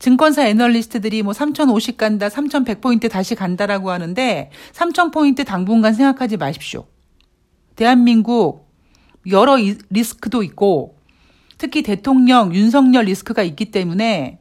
증권사 0.00 0.46
애널리스트들이 0.46 1.22
뭐 1.22 1.32
3,050 1.32 1.96
간다, 1.96 2.28
3,100포인트 2.28 3.10
다시 3.10 3.34
간다라고 3.34 3.90
하는데 3.90 4.50
3,000포인트 4.72 5.44
당분간 5.44 5.94
생각하지 5.94 6.38
마십시오. 6.38 6.86
대한민국 7.76 8.70
여러 9.30 9.56
리스크도 9.90 10.42
있고 10.42 10.98
특히 11.58 11.82
대통령 11.82 12.54
윤석열 12.54 13.04
리스크가 13.04 13.42
있기 13.42 13.70
때문에 13.70 14.38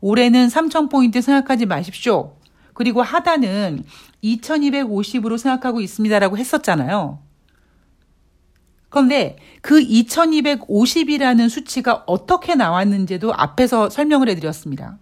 올해는 0.00 0.48
3,000포인트 0.48 1.22
생각하지 1.22 1.66
마십시오. 1.66 2.36
그리고 2.76 3.02
하단은 3.02 3.84
2250으로 4.22 5.38
생각하고 5.38 5.80
있습니다라고 5.80 6.36
했었잖아요. 6.36 7.18
그런데 8.90 9.38
그 9.62 9.80
2250이라는 9.80 11.48
수치가 11.48 12.04
어떻게 12.06 12.54
나왔는지도 12.54 13.32
앞에서 13.32 13.88
설명을 13.88 14.28
해드렸습니다. 14.28 14.98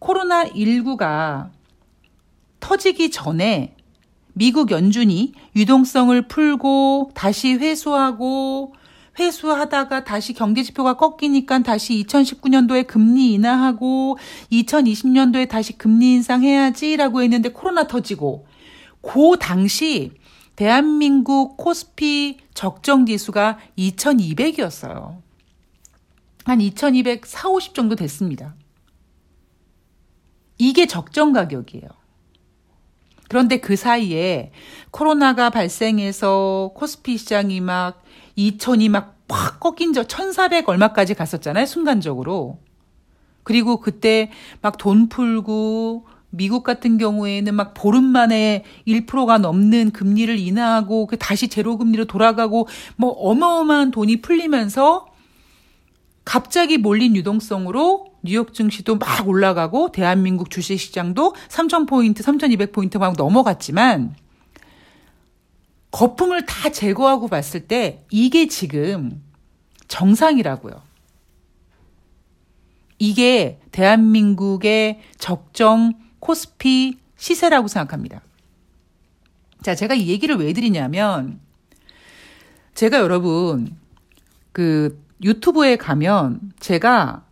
코로나19가 0.00 1.50
터지기 2.58 3.12
전에 3.12 3.76
미국 4.32 4.72
연준이 4.72 5.32
유동성을 5.54 6.26
풀고 6.26 7.12
다시 7.14 7.54
회수하고 7.54 8.74
회수하다가 9.20 10.04
다시 10.04 10.32
경제 10.32 10.62
지표가 10.62 10.96
꺾이니까 10.96 11.62
다시 11.62 12.02
2019년도에 12.04 12.86
금리 12.86 13.34
인하하고 13.34 14.18
2020년도에 14.50 15.48
다시 15.48 15.76
금리 15.76 16.14
인상해야지라고 16.14 17.22
했는데 17.22 17.50
코로나 17.50 17.86
터지고 17.86 18.46
그 19.02 19.36
당시 19.38 20.12
대한민국 20.56 21.56
코스피 21.56 22.38
적정 22.54 23.06
지수가 23.06 23.58
2200이었어요. 23.78 25.18
한 26.44 26.60
2200, 26.60 27.26
4, 27.26 27.48
50 27.48 27.74
정도 27.74 27.96
됐습니다. 27.96 28.54
이게 30.58 30.86
적정 30.86 31.32
가격이에요. 31.32 31.88
그런데 33.28 33.58
그 33.58 33.76
사이에 33.76 34.50
코로나가 34.90 35.50
발생해서 35.50 36.72
코스피 36.74 37.16
시장이 37.16 37.60
막 37.60 38.02
2천이 38.36 38.88
막팍 38.88 39.60
꺾인 39.60 39.92
적1,400 39.92 40.68
얼마까지 40.68 41.14
갔었잖아요. 41.14 41.66
순간적으로. 41.66 42.58
그리고 43.42 43.80
그때 43.80 44.30
막 44.60 44.78
돈 44.78 45.08
풀고 45.08 46.06
미국 46.30 46.62
같은 46.62 46.96
경우에는 46.96 47.54
막 47.54 47.74
보름 47.74 48.04
만에 48.04 48.64
1%가 48.86 49.38
넘는 49.38 49.90
금리를 49.90 50.38
인하하고 50.38 51.06
그 51.06 51.18
다시 51.18 51.48
제로 51.48 51.76
금리로 51.76 52.04
돌아가고 52.04 52.68
뭐 52.96 53.10
어마어마한 53.10 53.90
돈이 53.90 54.20
풀리면서 54.22 55.06
갑자기 56.24 56.78
몰린 56.78 57.16
유동성으로 57.16 58.06
뉴욕 58.22 58.54
증시도 58.54 58.96
막 58.96 59.26
올라가고 59.26 59.90
대한민국 59.90 60.50
주식 60.50 60.78
시장도 60.78 61.34
3,000포인트, 61.48 62.22
3,200포인트 62.22 62.98
막 62.98 63.14
넘어갔지만 63.16 64.14
거품을 65.90 66.46
다 66.46 66.70
제거하고 66.70 67.28
봤을 67.28 67.66
때 67.66 68.04
이게 68.10 68.46
지금 68.46 69.22
정상이라고요. 69.88 70.82
이게 72.98 73.60
대한민국의 73.72 75.00
적정 75.18 75.94
코스피 76.20 76.98
시세라고 77.16 77.66
생각합니다. 77.68 78.22
자, 79.62 79.74
제가 79.74 79.94
이 79.94 80.08
얘기를 80.08 80.36
왜 80.36 80.52
드리냐면 80.52 81.40
제가 82.74 82.98
여러분 83.00 83.76
그 84.52 85.02
유튜브에 85.22 85.76
가면 85.76 86.52
제가 86.60 87.26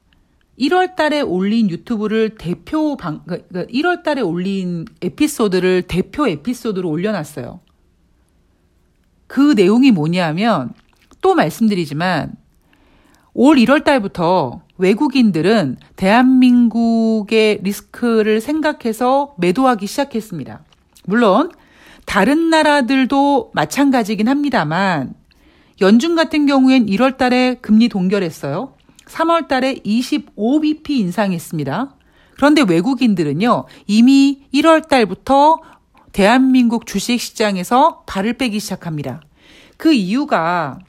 1월 0.59 0.97
달에 0.97 1.21
올린 1.21 1.71
유튜브를 1.71 2.37
대표 2.37 2.97
방, 2.97 3.25
1월 3.25 3.49
그러니까 3.49 4.03
달에 4.03 4.21
올린 4.21 4.85
에피소드를 5.01 5.83
대표 5.83 6.27
에피소드로 6.27 6.88
올려놨어요. 6.88 7.61
그 9.29 9.53
내용이 9.55 9.93
뭐냐면 9.93 10.73
또 11.21 11.37
말씀드리지만 11.37 12.33
올 13.35 13.57
1월 13.57 13.85
달부터 13.85 14.62
외국인들은 14.79 15.77
대한민국의 15.95 17.61
리스크를 17.62 18.41
생각해서 18.41 19.35
매도하기 19.38 19.87
시작했습니다. 19.87 20.64
물론 21.07 21.53
다른 22.05 22.51
나라들도 22.51 23.53
마찬가지긴 23.55 24.29
합니다만 24.29 25.14
연준 25.81 26.17
같은 26.17 26.47
경우엔 26.47 26.87
1월 26.87 27.17
달에 27.17 27.55
금리 27.61 27.88
동결했어요. 27.88 28.75
3월 29.07 29.47
달에 29.47 29.75
25bp 29.77 30.91
인상했습니다. 30.91 31.95
그런데 32.37 32.62
외국인들은요, 32.62 33.64
이미 33.87 34.43
1월 34.55 34.88
달부터 34.88 35.61
대한민국 36.18 36.85
주식 36.85 37.20
시장에서 37.20 38.02
발을 38.04 38.33
빼기 38.33 38.59
시작합니다. 38.59 39.20
그 39.76 39.92
이유가 39.92 40.81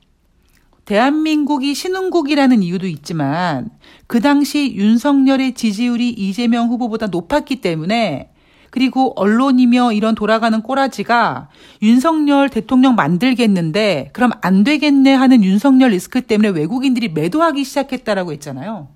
대한민국이 0.85 1.75
신흥국이라는 1.75 2.63
이유도 2.63 2.87
있지만 2.87 3.69
그 4.07 4.21
당시 4.21 4.73
윤석열의 4.73 5.53
지지율이 5.53 6.09
이재명 6.09 6.69
후보보다 6.69 7.05
높았기 7.05 7.61
때문에 7.61 8.31
그리고 8.71 9.13
언론이며 9.17 9.93
이런 9.93 10.15
돌아가는 10.15 10.59
꼬라지가 10.63 11.49
윤석열 11.83 12.49
대통령 12.49 12.95
만들겠는데 12.95 14.09
그럼 14.13 14.31
안 14.41 14.63
되겠네 14.63 15.13
하는 15.13 15.43
윤석열 15.43 15.91
리스크 15.91 16.21
때문에 16.21 16.49
외국인들이 16.49 17.09
매도하기 17.09 17.63
시작했다라고 17.65 18.31
했잖아요. 18.31 18.87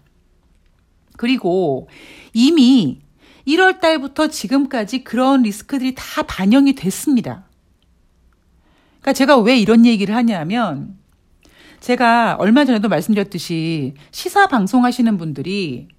그리고 1.15 1.89
이미 2.33 3.02
1월 3.47 3.79
달부터 3.79 4.27
지금까지 4.27 5.03
그런 5.03 5.43
리스크들이 5.43 5.95
다 5.95 6.23
반영이 6.23 6.75
됐습니다. 6.75 7.45
그러니까 9.01 9.13
제가 9.13 9.37
왜 9.37 9.57
이런 9.57 9.85
얘기를 9.85 10.15
하냐면 10.15 10.97
제가 11.81 12.37
얼마 12.39 12.63
전에도 12.63 12.87
말씀드렸듯이 12.87 13.95
시사 14.11 14.47
방송하시는 14.47 15.17
분들이 15.17 15.89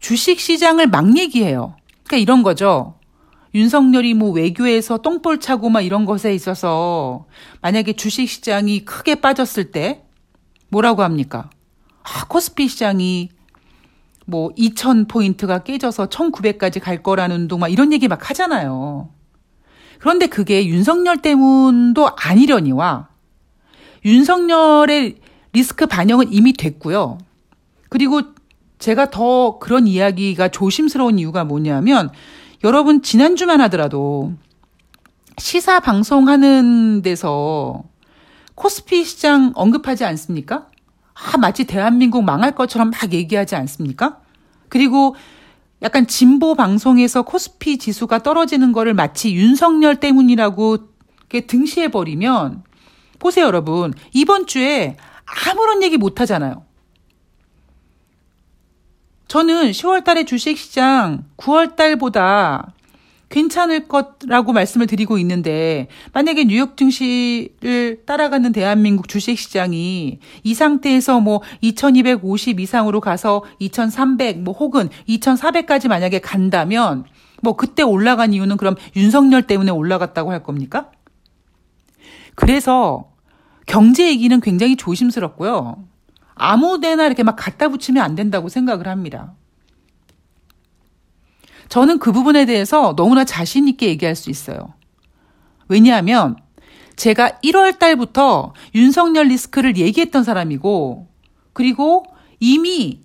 주식 0.00 0.40
시장을 0.40 0.88
막 0.88 1.16
얘기해요. 1.16 1.76
그러니까 2.04 2.16
이런 2.16 2.42
거죠. 2.42 2.98
윤석열이 3.54 4.14
뭐 4.14 4.30
외교에서 4.30 4.98
똥볼 4.98 5.40
차고 5.40 5.70
막 5.70 5.80
이런 5.80 6.04
것에 6.04 6.34
있어서 6.34 7.26
만약에 7.60 7.94
주식 7.94 8.28
시장이 8.28 8.84
크게 8.84 9.16
빠졌을 9.16 9.70
때 9.70 10.04
뭐라고 10.68 11.02
합니까? 11.02 11.50
아, 12.02 12.26
코스피 12.26 12.68
시장이 12.68 13.30
뭐 14.28 14.50
2000포인트가 14.56 15.64
깨져서 15.64 16.10
1900까지 16.10 16.80
갈 16.80 17.02
거라는 17.02 17.48
동안 17.48 17.70
이런 17.70 17.94
얘기 17.94 18.08
막 18.08 18.28
하잖아요. 18.28 19.08
그런데 19.98 20.26
그게 20.26 20.66
윤석열 20.66 21.22
때문도 21.22 22.10
아니려니와 22.14 23.08
윤석열의 24.04 25.16
리스크 25.54 25.86
반영은 25.86 26.30
이미 26.30 26.52
됐고요. 26.52 27.16
그리고 27.88 28.20
제가 28.78 29.10
더 29.10 29.58
그런 29.58 29.86
이야기가 29.86 30.48
조심스러운 30.48 31.18
이유가 31.18 31.44
뭐냐면 31.44 32.10
여러분 32.64 33.00
지난주만 33.00 33.62
하더라도 33.62 34.34
시사 35.38 35.80
방송하는 35.80 37.00
데서 37.00 37.82
코스피 38.54 39.06
시장 39.06 39.52
언급하지 39.54 40.04
않습니까? 40.04 40.66
아, 41.20 41.36
마치 41.36 41.64
대한민국 41.64 42.22
망할 42.22 42.54
것처럼 42.54 42.90
막 42.90 43.12
얘기하지 43.12 43.56
않습니까? 43.56 44.20
그리고 44.68 45.16
약간 45.82 46.06
진보 46.06 46.54
방송에서 46.54 47.22
코스피 47.22 47.78
지수가 47.78 48.22
떨어지는 48.22 48.72
거를 48.72 48.94
마치 48.94 49.34
윤석열 49.34 49.96
때문이라고 49.96 50.78
등시해 51.46 51.90
버리면 51.90 52.62
보세요, 53.18 53.46
여러분. 53.46 53.92
이번 54.12 54.46
주에 54.46 54.96
아무런 55.50 55.82
얘기 55.82 55.96
못 55.96 56.20
하잖아요. 56.20 56.64
저는 59.26 59.72
10월 59.72 60.04
달에 60.04 60.24
주식 60.24 60.56
시장 60.56 61.24
9월 61.36 61.76
달보다 61.76 62.72
괜찮을 63.30 63.88
것라고 63.88 64.52
말씀을 64.52 64.86
드리고 64.86 65.18
있는데 65.18 65.88
만약에 66.12 66.44
뉴욕 66.44 66.76
증시를 66.76 68.02
따라가는 68.06 68.52
대한민국 68.52 69.08
주식 69.08 69.38
시장이 69.38 70.18
이 70.42 70.54
상태에서 70.54 71.20
뭐 71.20 71.42
2250 71.60 72.60
이상으로 72.60 73.00
가서 73.00 73.44
2300 73.58 74.40
뭐 74.40 74.54
혹은 74.54 74.88
2400까지 75.08 75.88
만약에 75.88 76.20
간다면 76.20 77.04
뭐 77.42 77.56
그때 77.56 77.82
올라간 77.82 78.32
이유는 78.32 78.56
그럼 78.56 78.76
윤석열 78.96 79.42
때문에 79.46 79.70
올라갔다고 79.70 80.32
할 80.32 80.42
겁니까? 80.42 80.90
그래서 82.34 83.10
경제 83.66 84.08
얘기는 84.08 84.40
굉장히 84.40 84.76
조심스럽고요. 84.76 85.84
아무 86.34 86.80
데나 86.80 87.06
이렇게 87.06 87.22
막 87.22 87.36
갖다 87.36 87.68
붙이면 87.68 88.02
안 88.02 88.14
된다고 88.14 88.48
생각을 88.48 88.88
합니다. 88.88 89.34
저는 91.68 91.98
그 91.98 92.12
부분에 92.12 92.46
대해서 92.46 92.94
너무나 92.96 93.24
자신있게 93.24 93.86
얘기할 93.88 94.14
수 94.14 94.30
있어요. 94.30 94.74
왜냐하면 95.68 96.36
제가 96.96 97.38
1월 97.44 97.78
달부터 97.78 98.54
윤석열 98.74 99.28
리스크를 99.28 99.76
얘기했던 99.76 100.24
사람이고, 100.24 101.06
그리고 101.52 102.04
이미 102.40 103.00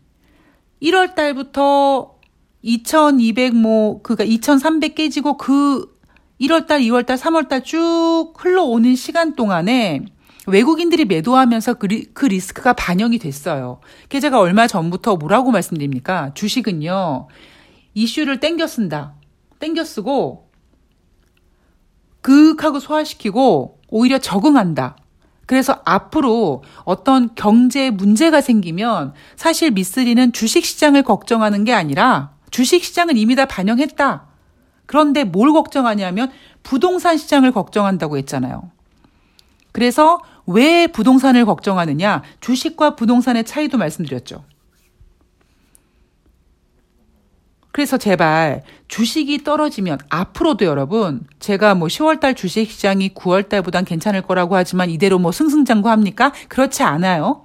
1월 0.81 1.15
달부터 1.15 2.15
2200 2.61 3.55
뭐, 3.55 4.01
그니까 4.01 4.23
2300 4.23 4.95
깨지고 4.95 5.37
그 5.37 5.93
1월 6.41 6.65
달, 6.65 6.81
2월 6.81 7.05
달, 7.05 7.17
3월 7.17 7.47
달 7.47 7.63
쭉 7.63 8.33
흘러오는 8.37 8.95
시간 8.95 9.35
동안에 9.35 10.05
외국인들이 10.47 11.05
매도하면서 11.05 11.75
그, 11.75 11.85
리, 11.85 12.05
그 12.13 12.25
리스크가 12.25 12.73
반영이 12.73 13.19
됐어요. 13.19 13.79
그 14.09 14.19
제가 14.19 14.39
얼마 14.39 14.67
전부터 14.67 15.15
뭐라고 15.17 15.51
말씀드립니까? 15.51 16.33
주식은요, 16.33 17.27
이슈를 17.93 18.39
땡겨 18.39 18.67
쓴다. 18.67 19.13
땡겨 19.59 19.83
쓰고, 19.83 20.49
극하고 22.21 22.79
소화시키고, 22.79 23.79
오히려 23.89 24.17
적응한다. 24.17 24.97
그래서 25.45 25.81
앞으로 25.85 26.63
어떤 26.83 27.35
경제 27.35 27.91
문제가 27.91 28.41
생기면 28.41 29.13
사실 29.35 29.71
미쓰리는 29.71 30.31
주식 30.31 30.65
시장을 30.65 31.03
걱정하는 31.03 31.63
게 31.63 31.73
아니라 31.73 32.31
주식 32.49 32.83
시장은 32.83 33.17
이미 33.17 33.35
다 33.35 33.45
반영했다. 33.45 34.25
그런데 34.85 35.23
뭘 35.23 35.51
걱정하냐면 35.51 36.31
부동산 36.63 37.17
시장을 37.17 37.51
걱정한다고 37.51 38.17
했잖아요. 38.17 38.71
그래서 39.71 40.21
왜 40.45 40.87
부동산을 40.87 41.45
걱정하느냐? 41.45 42.21
주식과 42.39 42.95
부동산의 42.95 43.43
차이도 43.43 43.77
말씀드렸죠. 43.77 44.43
그래서 47.73 47.97
제발 47.97 48.61
주식이 48.87 49.43
떨어지면 49.43 49.97
앞으로도 50.07 50.63
여러분 50.63 51.25
제가 51.39 51.73
뭐 51.73 51.87
10월달 51.87 52.35
주식 52.35 52.69
시장이 52.69 53.15
9월달보단 53.15 53.83
괜찮을 53.83 54.21
거라고 54.21 54.55
하지만 54.55 54.91
이대로 54.91 55.17
뭐 55.17 55.31
승승장구합니까? 55.31 56.33
그렇지 56.49 56.83
않아요. 56.83 57.43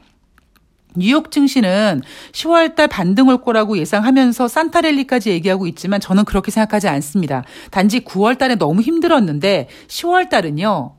뉴욕 0.94 1.30
증시는 1.30 2.02
10월달 2.32 2.90
반등 2.90 3.28
올 3.28 3.40
거라고 3.40 3.78
예상하면서 3.78 4.48
산타랠리까지 4.48 5.30
얘기하고 5.30 5.66
있지만 5.66 5.98
저는 5.98 6.26
그렇게 6.26 6.50
생각하지 6.50 6.88
않습니다. 6.88 7.42
단지 7.70 8.00
9월달에 8.00 8.58
너무 8.58 8.82
힘들었는데 8.82 9.68
10월달은요 9.86 10.92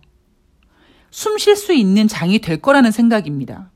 숨 1.11 1.37
쉴 1.37 1.55
수 1.55 1.73
있는 1.73 2.07
장이 2.07 2.39
될 2.39 2.57
거라는 2.57 2.89
생각입니다. 2.89 3.69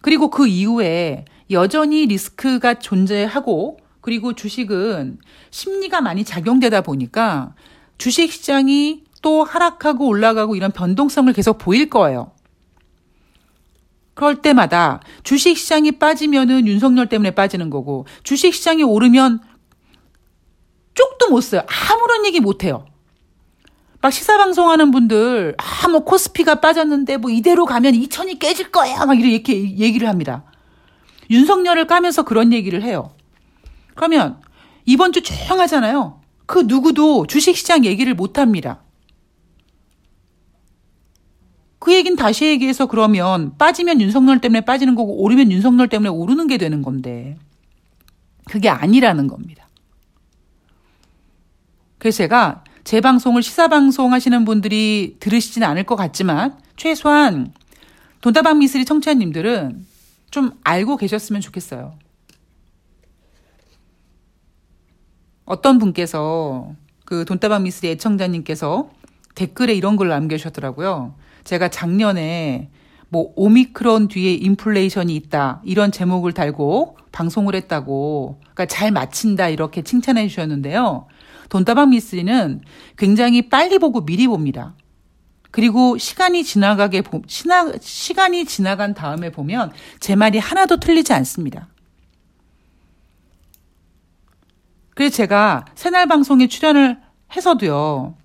그리고 0.00 0.30
그 0.30 0.48
이후에 0.48 1.26
여전히 1.52 2.06
리스크가 2.06 2.74
존재하고 2.74 3.78
그리고 4.00 4.32
주식은 4.32 5.18
심리가 5.50 6.00
많이 6.00 6.24
작용되다 6.24 6.80
보니까 6.80 7.54
주식 7.98 8.32
시장이 8.32 9.04
또 9.22 9.44
하락하고 9.44 10.06
올라가고 10.06 10.56
이런 10.56 10.72
변동성을 10.72 11.32
계속 11.32 11.58
보일 11.58 11.88
거예요. 11.88 12.32
그럴 14.14 14.42
때마다 14.42 15.00
주식 15.22 15.56
시장이 15.56 15.92
빠지면은 15.92 16.66
윤석열 16.66 17.08
때문에 17.08 17.30
빠지는 17.30 17.70
거고 17.70 18.06
주식 18.24 18.52
시장이 18.54 18.82
오르면 18.82 19.40
쪽도 20.94 21.30
못 21.30 21.40
써요. 21.40 21.62
아무런 21.90 22.26
얘기 22.26 22.40
못 22.40 22.64
해요. 22.64 22.84
막 24.00 24.12
시사 24.12 24.36
방송하는 24.36 24.90
분들 24.90 25.54
아 25.58 25.82
뭐 25.92 26.00
코스피가 26.00 26.56
빠졌는데 26.56 27.18
뭐 27.18 27.30
이대로 27.30 27.66
가면 27.66 27.92
2천이 27.92 28.38
깨질 28.38 28.70
거야 28.70 29.04
막 29.04 29.20
이렇게 29.20 29.76
얘기를 29.78 30.08
합니다. 30.08 30.44
윤석열을 31.32 31.86
까면서 31.86 32.22
그런 32.22 32.52
얘기를 32.52 32.82
해요. 32.82 33.14
그러면 33.94 34.40
이번 34.84 35.12
주 35.12 35.22
조용하잖아요. 35.22 36.20
그 36.46 36.60
누구도 36.66 37.26
주식시장 37.26 37.84
얘기를 37.84 38.14
못 38.14 38.38
합니다. 38.38 38.82
그 41.78 41.92
얘기는 41.94 42.14
다시 42.16 42.46
얘기해서 42.46 42.86
그러면 42.86 43.56
빠지면 43.58 44.00
윤석열 44.00 44.40
때문에 44.40 44.60
빠지는 44.60 44.94
거고 44.94 45.22
오르면 45.22 45.50
윤석열 45.50 45.88
때문에 45.88 46.10
오르는 46.10 46.46
게 46.46 46.58
되는 46.58 46.82
건데 46.82 47.36
그게 48.44 48.68
아니라는 48.68 49.26
겁니다. 49.26 49.68
그래서 51.98 52.18
제가 52.18 52.62
제 52.84 53.00
방송을 53.00 53.42
시사방송 53.42 54.12
하시는 54.12 54.44
분들이 54.44 55.16
들으시지는 55.18 55.66
않을 55.66 55.84
것 55.84 55.96
같지만 55.96 56.58
최소한 56.76 57.52
돈다방 58.20 58.58
미스리 58.58 58.84
청취자님들은 58.84 59.91
좀 60.32 60.50
알고 60.64 60.96
계셨으면 60.96 61.42
좋겠어요. 61.42 61.94
어떤 65.44 65.78
분께서 65.78 66.72
그 67.04 67.24
돈다방 67.26 67.64
미스리 67.64 67.90
애청자님께서 67.90 68.90
댓글에 69.34 69.74
이런 69.74 69.96
걸 69.96 70.08
남겨주셨더라고요. 70.08 71.14
제가 71.44 71.68
작년에 71.68 72.70
뭐 73.10 73.32
오미크론 73.36 74.08
뒤에 74.08 74.32
인플레이션이 74.32 75.14
있다 75.16 75.60
이런 75.64 75.92
제목을 75.92 76.32
달고 76.32 76.96
방송을 77.12 77.54
했다고 77.54 78.38
그러니까 78.40 78.64
잘 78.66 78.90
마친다 78.90 79.50
이렇게 79.50 79.82
칭찬해 79.82 80.28
주셨는데요. 80.28 81.08
돈다방 81.50 81.90
미스리는 81.90 82.62
굉장히 82.96 83.50
빨리 83.50 83.78
보고 83.78 84.06
미리 84.06 84.26
봅니다. 84.26 84.74
그리고 85.52 85.98
시간이 85.98 86.42
지나가게 86.42 87.02
보, 87.02 87.22
시나, 87.28 87.70
시간이 87.80 88.46
지나간 88.46 88.94
다음에 88.94 89.30
보면 89.30 89.70
제 90.00 90.16
말이 90.16 90.38
하나도 90.38 90.78
틀리지 90.80 91.12
않습니다. 91.12 91.68
그래서 94.94 95.14
제가 95.14 95.66
새날 95.74 96.06
방송에 96.06 96.48
출연을 96.48 96.98
해서도요. 97.36 98.16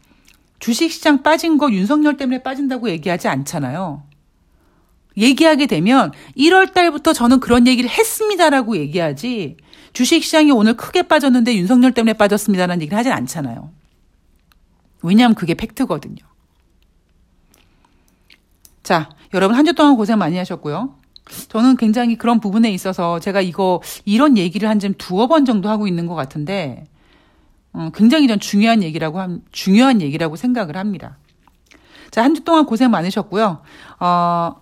주식시장 0.60 1.22
빠진 1.22 1.58
거 1.58 1.72
윤석열 1.72 2.18
때문에 2.18 2.42
빠진다고 2.44 2.90
얘기하지 2.90 3.28
않잖아요. 3.28 4.04
얘기하게 5.18 5.66
되면 5.66 6.14
1월 6.38 6.74
달부터 6.74 7.12
저는 7.12 7.42
그런 7.42 7.68
얘기를 7.68 7.90
했습니다라고 7.90 8.78
얘기하지 8.78 9.58
주식시장이 9.94 10.52
오늘 10.52 10.76
크게 10.76 11.04
빠졌는데 11.04 11.56
윤석열 11.56 11.92
때문에 11.92 12.14
빠졌습니다라는 12.14 12.82
얘기를 12.84 12.98
하진 12.98 13.12
않잖아요. 13.12 13.72
왜냐하면 15.02 15.36
그게 15.36 15.56
팩트거든요. 15.56 16.24
자, 18.88 19.10
여러분 19.34 19.58
한 19.58 19.66
주 19.66 19.74
동안 19.74 19.98
고생 19.98 20.18
많이 20.18 20.38
하셨고요. 20.38 20.96
저는 21.50 21.76
굉장히 21.76 22.16
그런 22.16 22.40
부분에 22.40 22.72
있어서 22.72 23.20
제가 23.20 23.42
이거 23.42 23.82
이런 24.06 24.38
얘기를 24.38 24.70
한 24.70 24.80
지금 24.80 24.96
두어 24.98 25.28
번 25.28 25.44
정도 25.44 25.68
하고 25.68 25.90
있는 25.90 26.08
것 26.08 26.16
같은데 26.16 26.86
어, 27.74 27.90
굉장히 27.94 28.30
전 28.30 28.40
중요한 28.40 28.82
얘기라고 28.84 29.20
함, 29.20 29.42
중요한 29.52 30.02
얘기라고 30.02 30.38
생각을 30.38 30.78
합니다. 30.78 31.18
자, 32.12 32.24
한 32.24 32.34
주 32.34 32.46
동안 32.46 32.66
고생 32.66 32.90
많으셨고요. 32.90 33.60
어, 34.00 34.56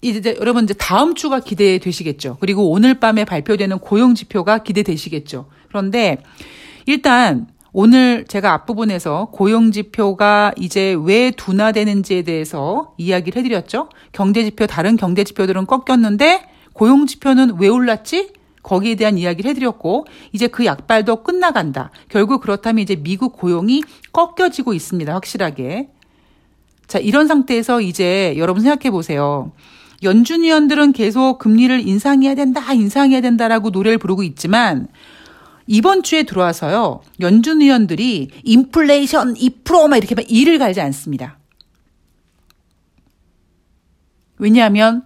이제 0.00 0.36
여러분 0.38 0.62
이제 0.62 0.74
다음 0.74 1.16
주가 1.16 1.40
기대되시겠죠. 1.40 2.36
그리고 2.38 2.70
오늘 2.70 2.94
밤에 2.94 3.24
발표되는 3.24 3.80
고용 3.80 4.14
지표가 4.14 4.58
기대되시겠죠. 4.58 5.46
그런데 5.66 6.22
일단 6.86 7.48
오늘 7.74 8.26
제가 8.28 8.52
앞부분에서 8.52 9.28
고용지표가 9.32 10.52
이제 10.58 10.94
왜 11.02 11.30
둔화되는지에 11.30 12.22
대해서 12.22 12.92
이야기를 12.98 13.40
해드렸죠. 13.40 13.88
경제지표, 14.12 14.66
다른 14.66 14.96
경제지표들은 14.96 15.66
꺾였는데 15.66 16.44
고용지표는 16.74 17.56
왜 17.58 17.68
올랐지? 17.68 18.32
거기에 18.62 18.94
대한 18.94 19.18
이야기를 19.18 19.50
해드렸고, 19.50 20.06
이제 20.32 20.46
그 20.46 20.64
약발도 20.64 21.24
끝나간다. 21.24 21.90
결국 22.08 22.42
그렇다면 22.42 22.82
이제 22.82 22.94
미국 22.94 23.32
고용이 23.32 23.82
꺾여지고 24.12 24.74
있습니다. 24.74 25.12
확실하게. 25.12 25.88
자, 26.86 26.98
이런 26.98 27.26
상태에서 27.26 27.80
이제 27.80 28.34
여러분 28.36 28.62
생각해 28.62 28.90
보세요. 28.90 29.50
연준 30.02 30.42
위원들은 30.42 30.92
계속 30.92 31.38
금리를 31.38 31.86
인상해야 31.88 32.34
된다, 32.34 32.72
인상해야 32.72 33.20
된다라고 33.20 33.70
노래를 33.70 33.98
부르고 33.98 34.22
있지만, 34.22 34.88
이번 35.66 36.02
주에 36.02 36.24
들어와서요, 36.24 37.02
연준 37.20 37.62
의원들이 37.62 38.30
인플레이션 38.44 39.34
2%막 39.34 39.96
이렇게 39.96 40.14
막 40.14 40.24
일을 40.30 40.58
갈지 40.58 40.80
않습니다. 40.80 41.38
왜냐하면 44.38 45.04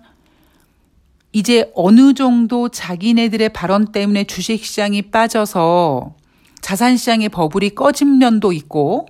이제 1.33 1.71
어느 1.75 2.15
정도 2.15 2.71
자기네들의 2.71 3.51
발언 3.51 3.93
때문에 3.93 4.25
주식시장이 4.25 5.03
빠져서 5.11 6.15
자산시장의 6.63 7.29
버블이 7.29 7.75
꺼진 7.75 8.19
면도 8.19 8.53
있고, 8.53 9.07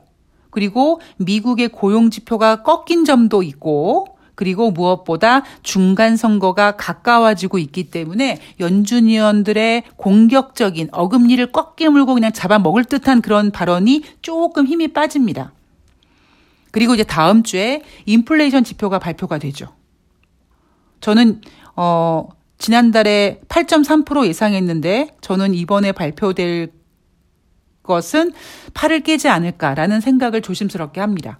그리고 0.50 1.00
미국의 1.18 1.68
고용지표가 1.68 2.64
꺾인 2.64 3.04
점도 3.04 3.44
있고, 3.44 4.15
그리고 4.37 4.70
무엇보다 4.70 5.42
중간 5.62 6.16
선거가 6.16 6.77
가까워지고 6.77 7.59
있기 7.59 7.90
때문에 7.90 8.38
연준 8.61 9.09
의원들의 9.09 9.83
공격적인 9.96 10.90
어금니를 10.92 11.51
꽉 11.51 11.75
깨물고 11.75 12.14
그냥 12.14 12.33
잡아먹을 12.33 12.85
듯한 12.85 13.22
그런 13.22 13.51
발언이 13.51 14.05
조금 14.22 14.66
힘이 14.66 14.88
빠집니다. 14.88 15.53
그리고 16.70 16.94
이제 16.94 17.03
다음 17.03 17.42
주에 17.42 17.83
인플레이션 18.05 18.62
지표가 18.62 18.99
발표가 18.99 19.38
되죠. 19.38 19.68
저는 21.01 21.40
어 21.75 22.29
지난달에 22.59 23.40
8.3% 23.49 24.27
예상했는데 24.27 25.16
저는 25.22 25.55
이번에 25.55 25.92
발표될 25.92 26.72
것은 27.83 28.33
팔을 28.75 29.01
깨지 29.01 29.29
않을까라는 29.29 30.01
생각을 30.03 30.42
조심스럽게 30.42 31.01
합니다. 31.01 31.38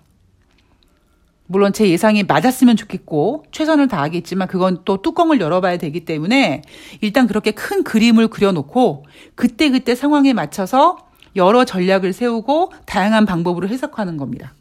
물론 1.47 1.73
제 1.73 1.89
예상이 1.89 2.23
맞았으면 2.25 2.77
좋겠고 2.77 3.45
최선을 3.53 3.89
다하겠지만 3.89 4.49
그건 4.49 4.83
또 4.85 5.01
뚜껑을 5.01 5.41
열어봐야 5.41 5.77
되기 5.79 6.05
때문에 6.05 6.63
일단 7.01 7.27
그렇게 7.27 7.53
큰 7.53 7.85
그림을 7.85 8.29
그려놓고 8.29 9.05
그때그때 9.35 9.95
상황에 9.95 10.33
맞춰서 10.33 10.99
여러 11.37 11.65
전략을 11.65 12.13
세우고 12.13 12.73
다양한 12.87 13.27
방법으로 13.27 13.69
해석하는 13.69 14.17
겁니다. 14.17 14.55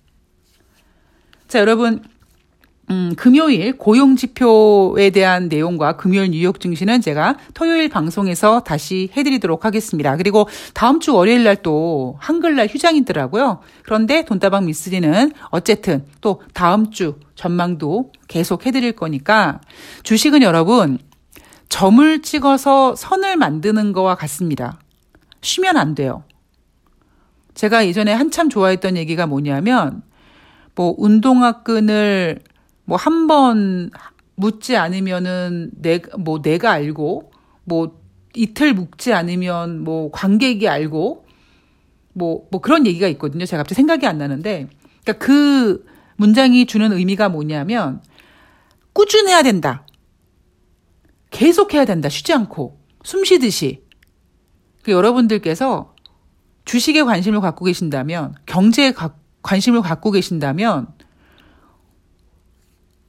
자, 1.47 1.59
여러분, 1.59 2.03
음, 2.91 3.13
금요일 3.17 3.77
고용 3.77 4.15
지표에 4.15 5.09
대한 5.09 5.49
내용과 5.49 5.97
금요일 5.97 6.29
뉴욕 6.29 6.59
증시는 6.59 7.01
제가 7.01 7.37
토요일 7.55 7.89
방송에서 7.89 8.59
다시 8.59 9.09
해드리도록 9.17 9.65
하겠습니다. 9.65 10.15
그리고 10.17 10.47
다음 10.73 10.99
주 10.99 11.13
월요일 11.15 11.43
날 11.43 11.55
또 11.65 12.15
한글날 12.19 12.67
휴장이더라고요. 12.67 13.59
그런데 13.83 14.23
돈다방 14.23 14.65
미스리는 14.67 15.31
어쨌든 15.49 16.05
또 16.21 16.43
다음 16.53 16.91
주 16.91 17.17
전망도 17.33 18.11
계속 18.27 18.67
해드릴 18.67 18.91
거니까 18.91 19.61
주식은 20.03 20.43
여러분 20.43 20.99
점을 21.69 22.21
찍어서 22.21 22.95
선을 22.95 23.37
만드는 23.37 23.93
거와 23.93 24.13
같습니다. 24.15 24.79
쉬면 25.41 25.77
안 25.77 25.95
돼요. 25.95 26.23
제가 27.55 27.87
예전에 27.87 28.13
한참 28.13 28.49
좋아했던 28.49 28.97
얘기가 28.97 29.25
뭐냐면 29.25 30.03
뭐 30.75 30.93
운동화 30.97 31.63
끈을 31.63 32.41
뭐 32.85 32.97
한 32.97 33.27
번 33.27 33.89
묻지 34.35 34.75
않으면은 34.75 35.71
내가 35.75 36.17
뭐 36.17 36.41
내가 36.41 36.71
알고 36.71 37.31
뭐 37.63 38.01
이틀 38.33 38.73
묵지 38.73 39.13
않으면 39.13 39.83
뭐 39.83 40.11
관객이 40.11 40.67
알고 40.67 41.25
뭐뭐 42.13 42.47
뭐 42.51 42.61
그런 42.61 42.85
얘기가 42.85 43.07
있거든요. 43.09 43.45
제가 43.45 43.63
갑자기 43.63 43.75
생각이 43.75 44.05
안 44.07 44.17
나는데 44.17 44.67
그러니까 45.03 45.25
그 45.25 45.85
문장이 46.17 46.65
주는 46.65 46.91
의미가 46.91 47.29
뭐냐면 47.29 48.01
꾸준해야 48.93 49.43
된다. 49.43 49.85
계속해야 51.31 51.85
된다. 51.85 52.09
쉬지 52.09 52.33
않고 52.33 52.79
숨 53.03 53.23
쉬듯이. 53.25 53.83
그 54.83 54.91
여러분들께서 54.91 55.93
주식에 56.65 57.03
관심을 57.03 57.41
갖고 57.41 57.65
계신다면 57.65 58.35
경제에 58.45 58.93
관심을 59.41 59.81
갖고 59.81 60.11
계신다면 60.11 60.87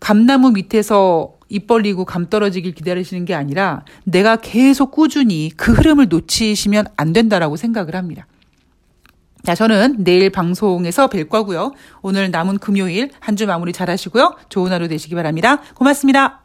감나무 0.07 0.53
밑에서 0.53 1.33
입 1.49 1.67
벌리고 1.67 2.05
감 2.05 2.29
떨어지길 2.31 2.77
기다리시는 2.77 3.25
게 3.25 3.35
아니라 3.35 3.85
내가 4.05 4.37
계속 4.37 4.93
꾸준히 4.93 5.51
그 5.57 5.73
흐름을 5.73 6.07
놓치시면 6.09 6.87
안 6.97 7.13
된다라고 7.13 7.57
생각을 7.57 7.97
합니다. 7.97 8.29
자, 9.43 9.57
저는 9.57 10.05
내일 10.05 10.31
방송에서 10.31 11.09
뵐 11.09 11.29
거고요. 11.29 11.73
오늘 12.03 12.31
남은 12.31 12.59
금요일 12.59 13.11
한 13.19 13.35
주 13.35 13.49
마무리 13.49 13.73
잘 13.73 13.91
하시고요. 13.91 14.37
좋은 14.49 14.71
하루 14.71 14.87
되시기 14.87 15.17
바랍니다. 15.17 15.61
고맙습니다. 15.75 16.43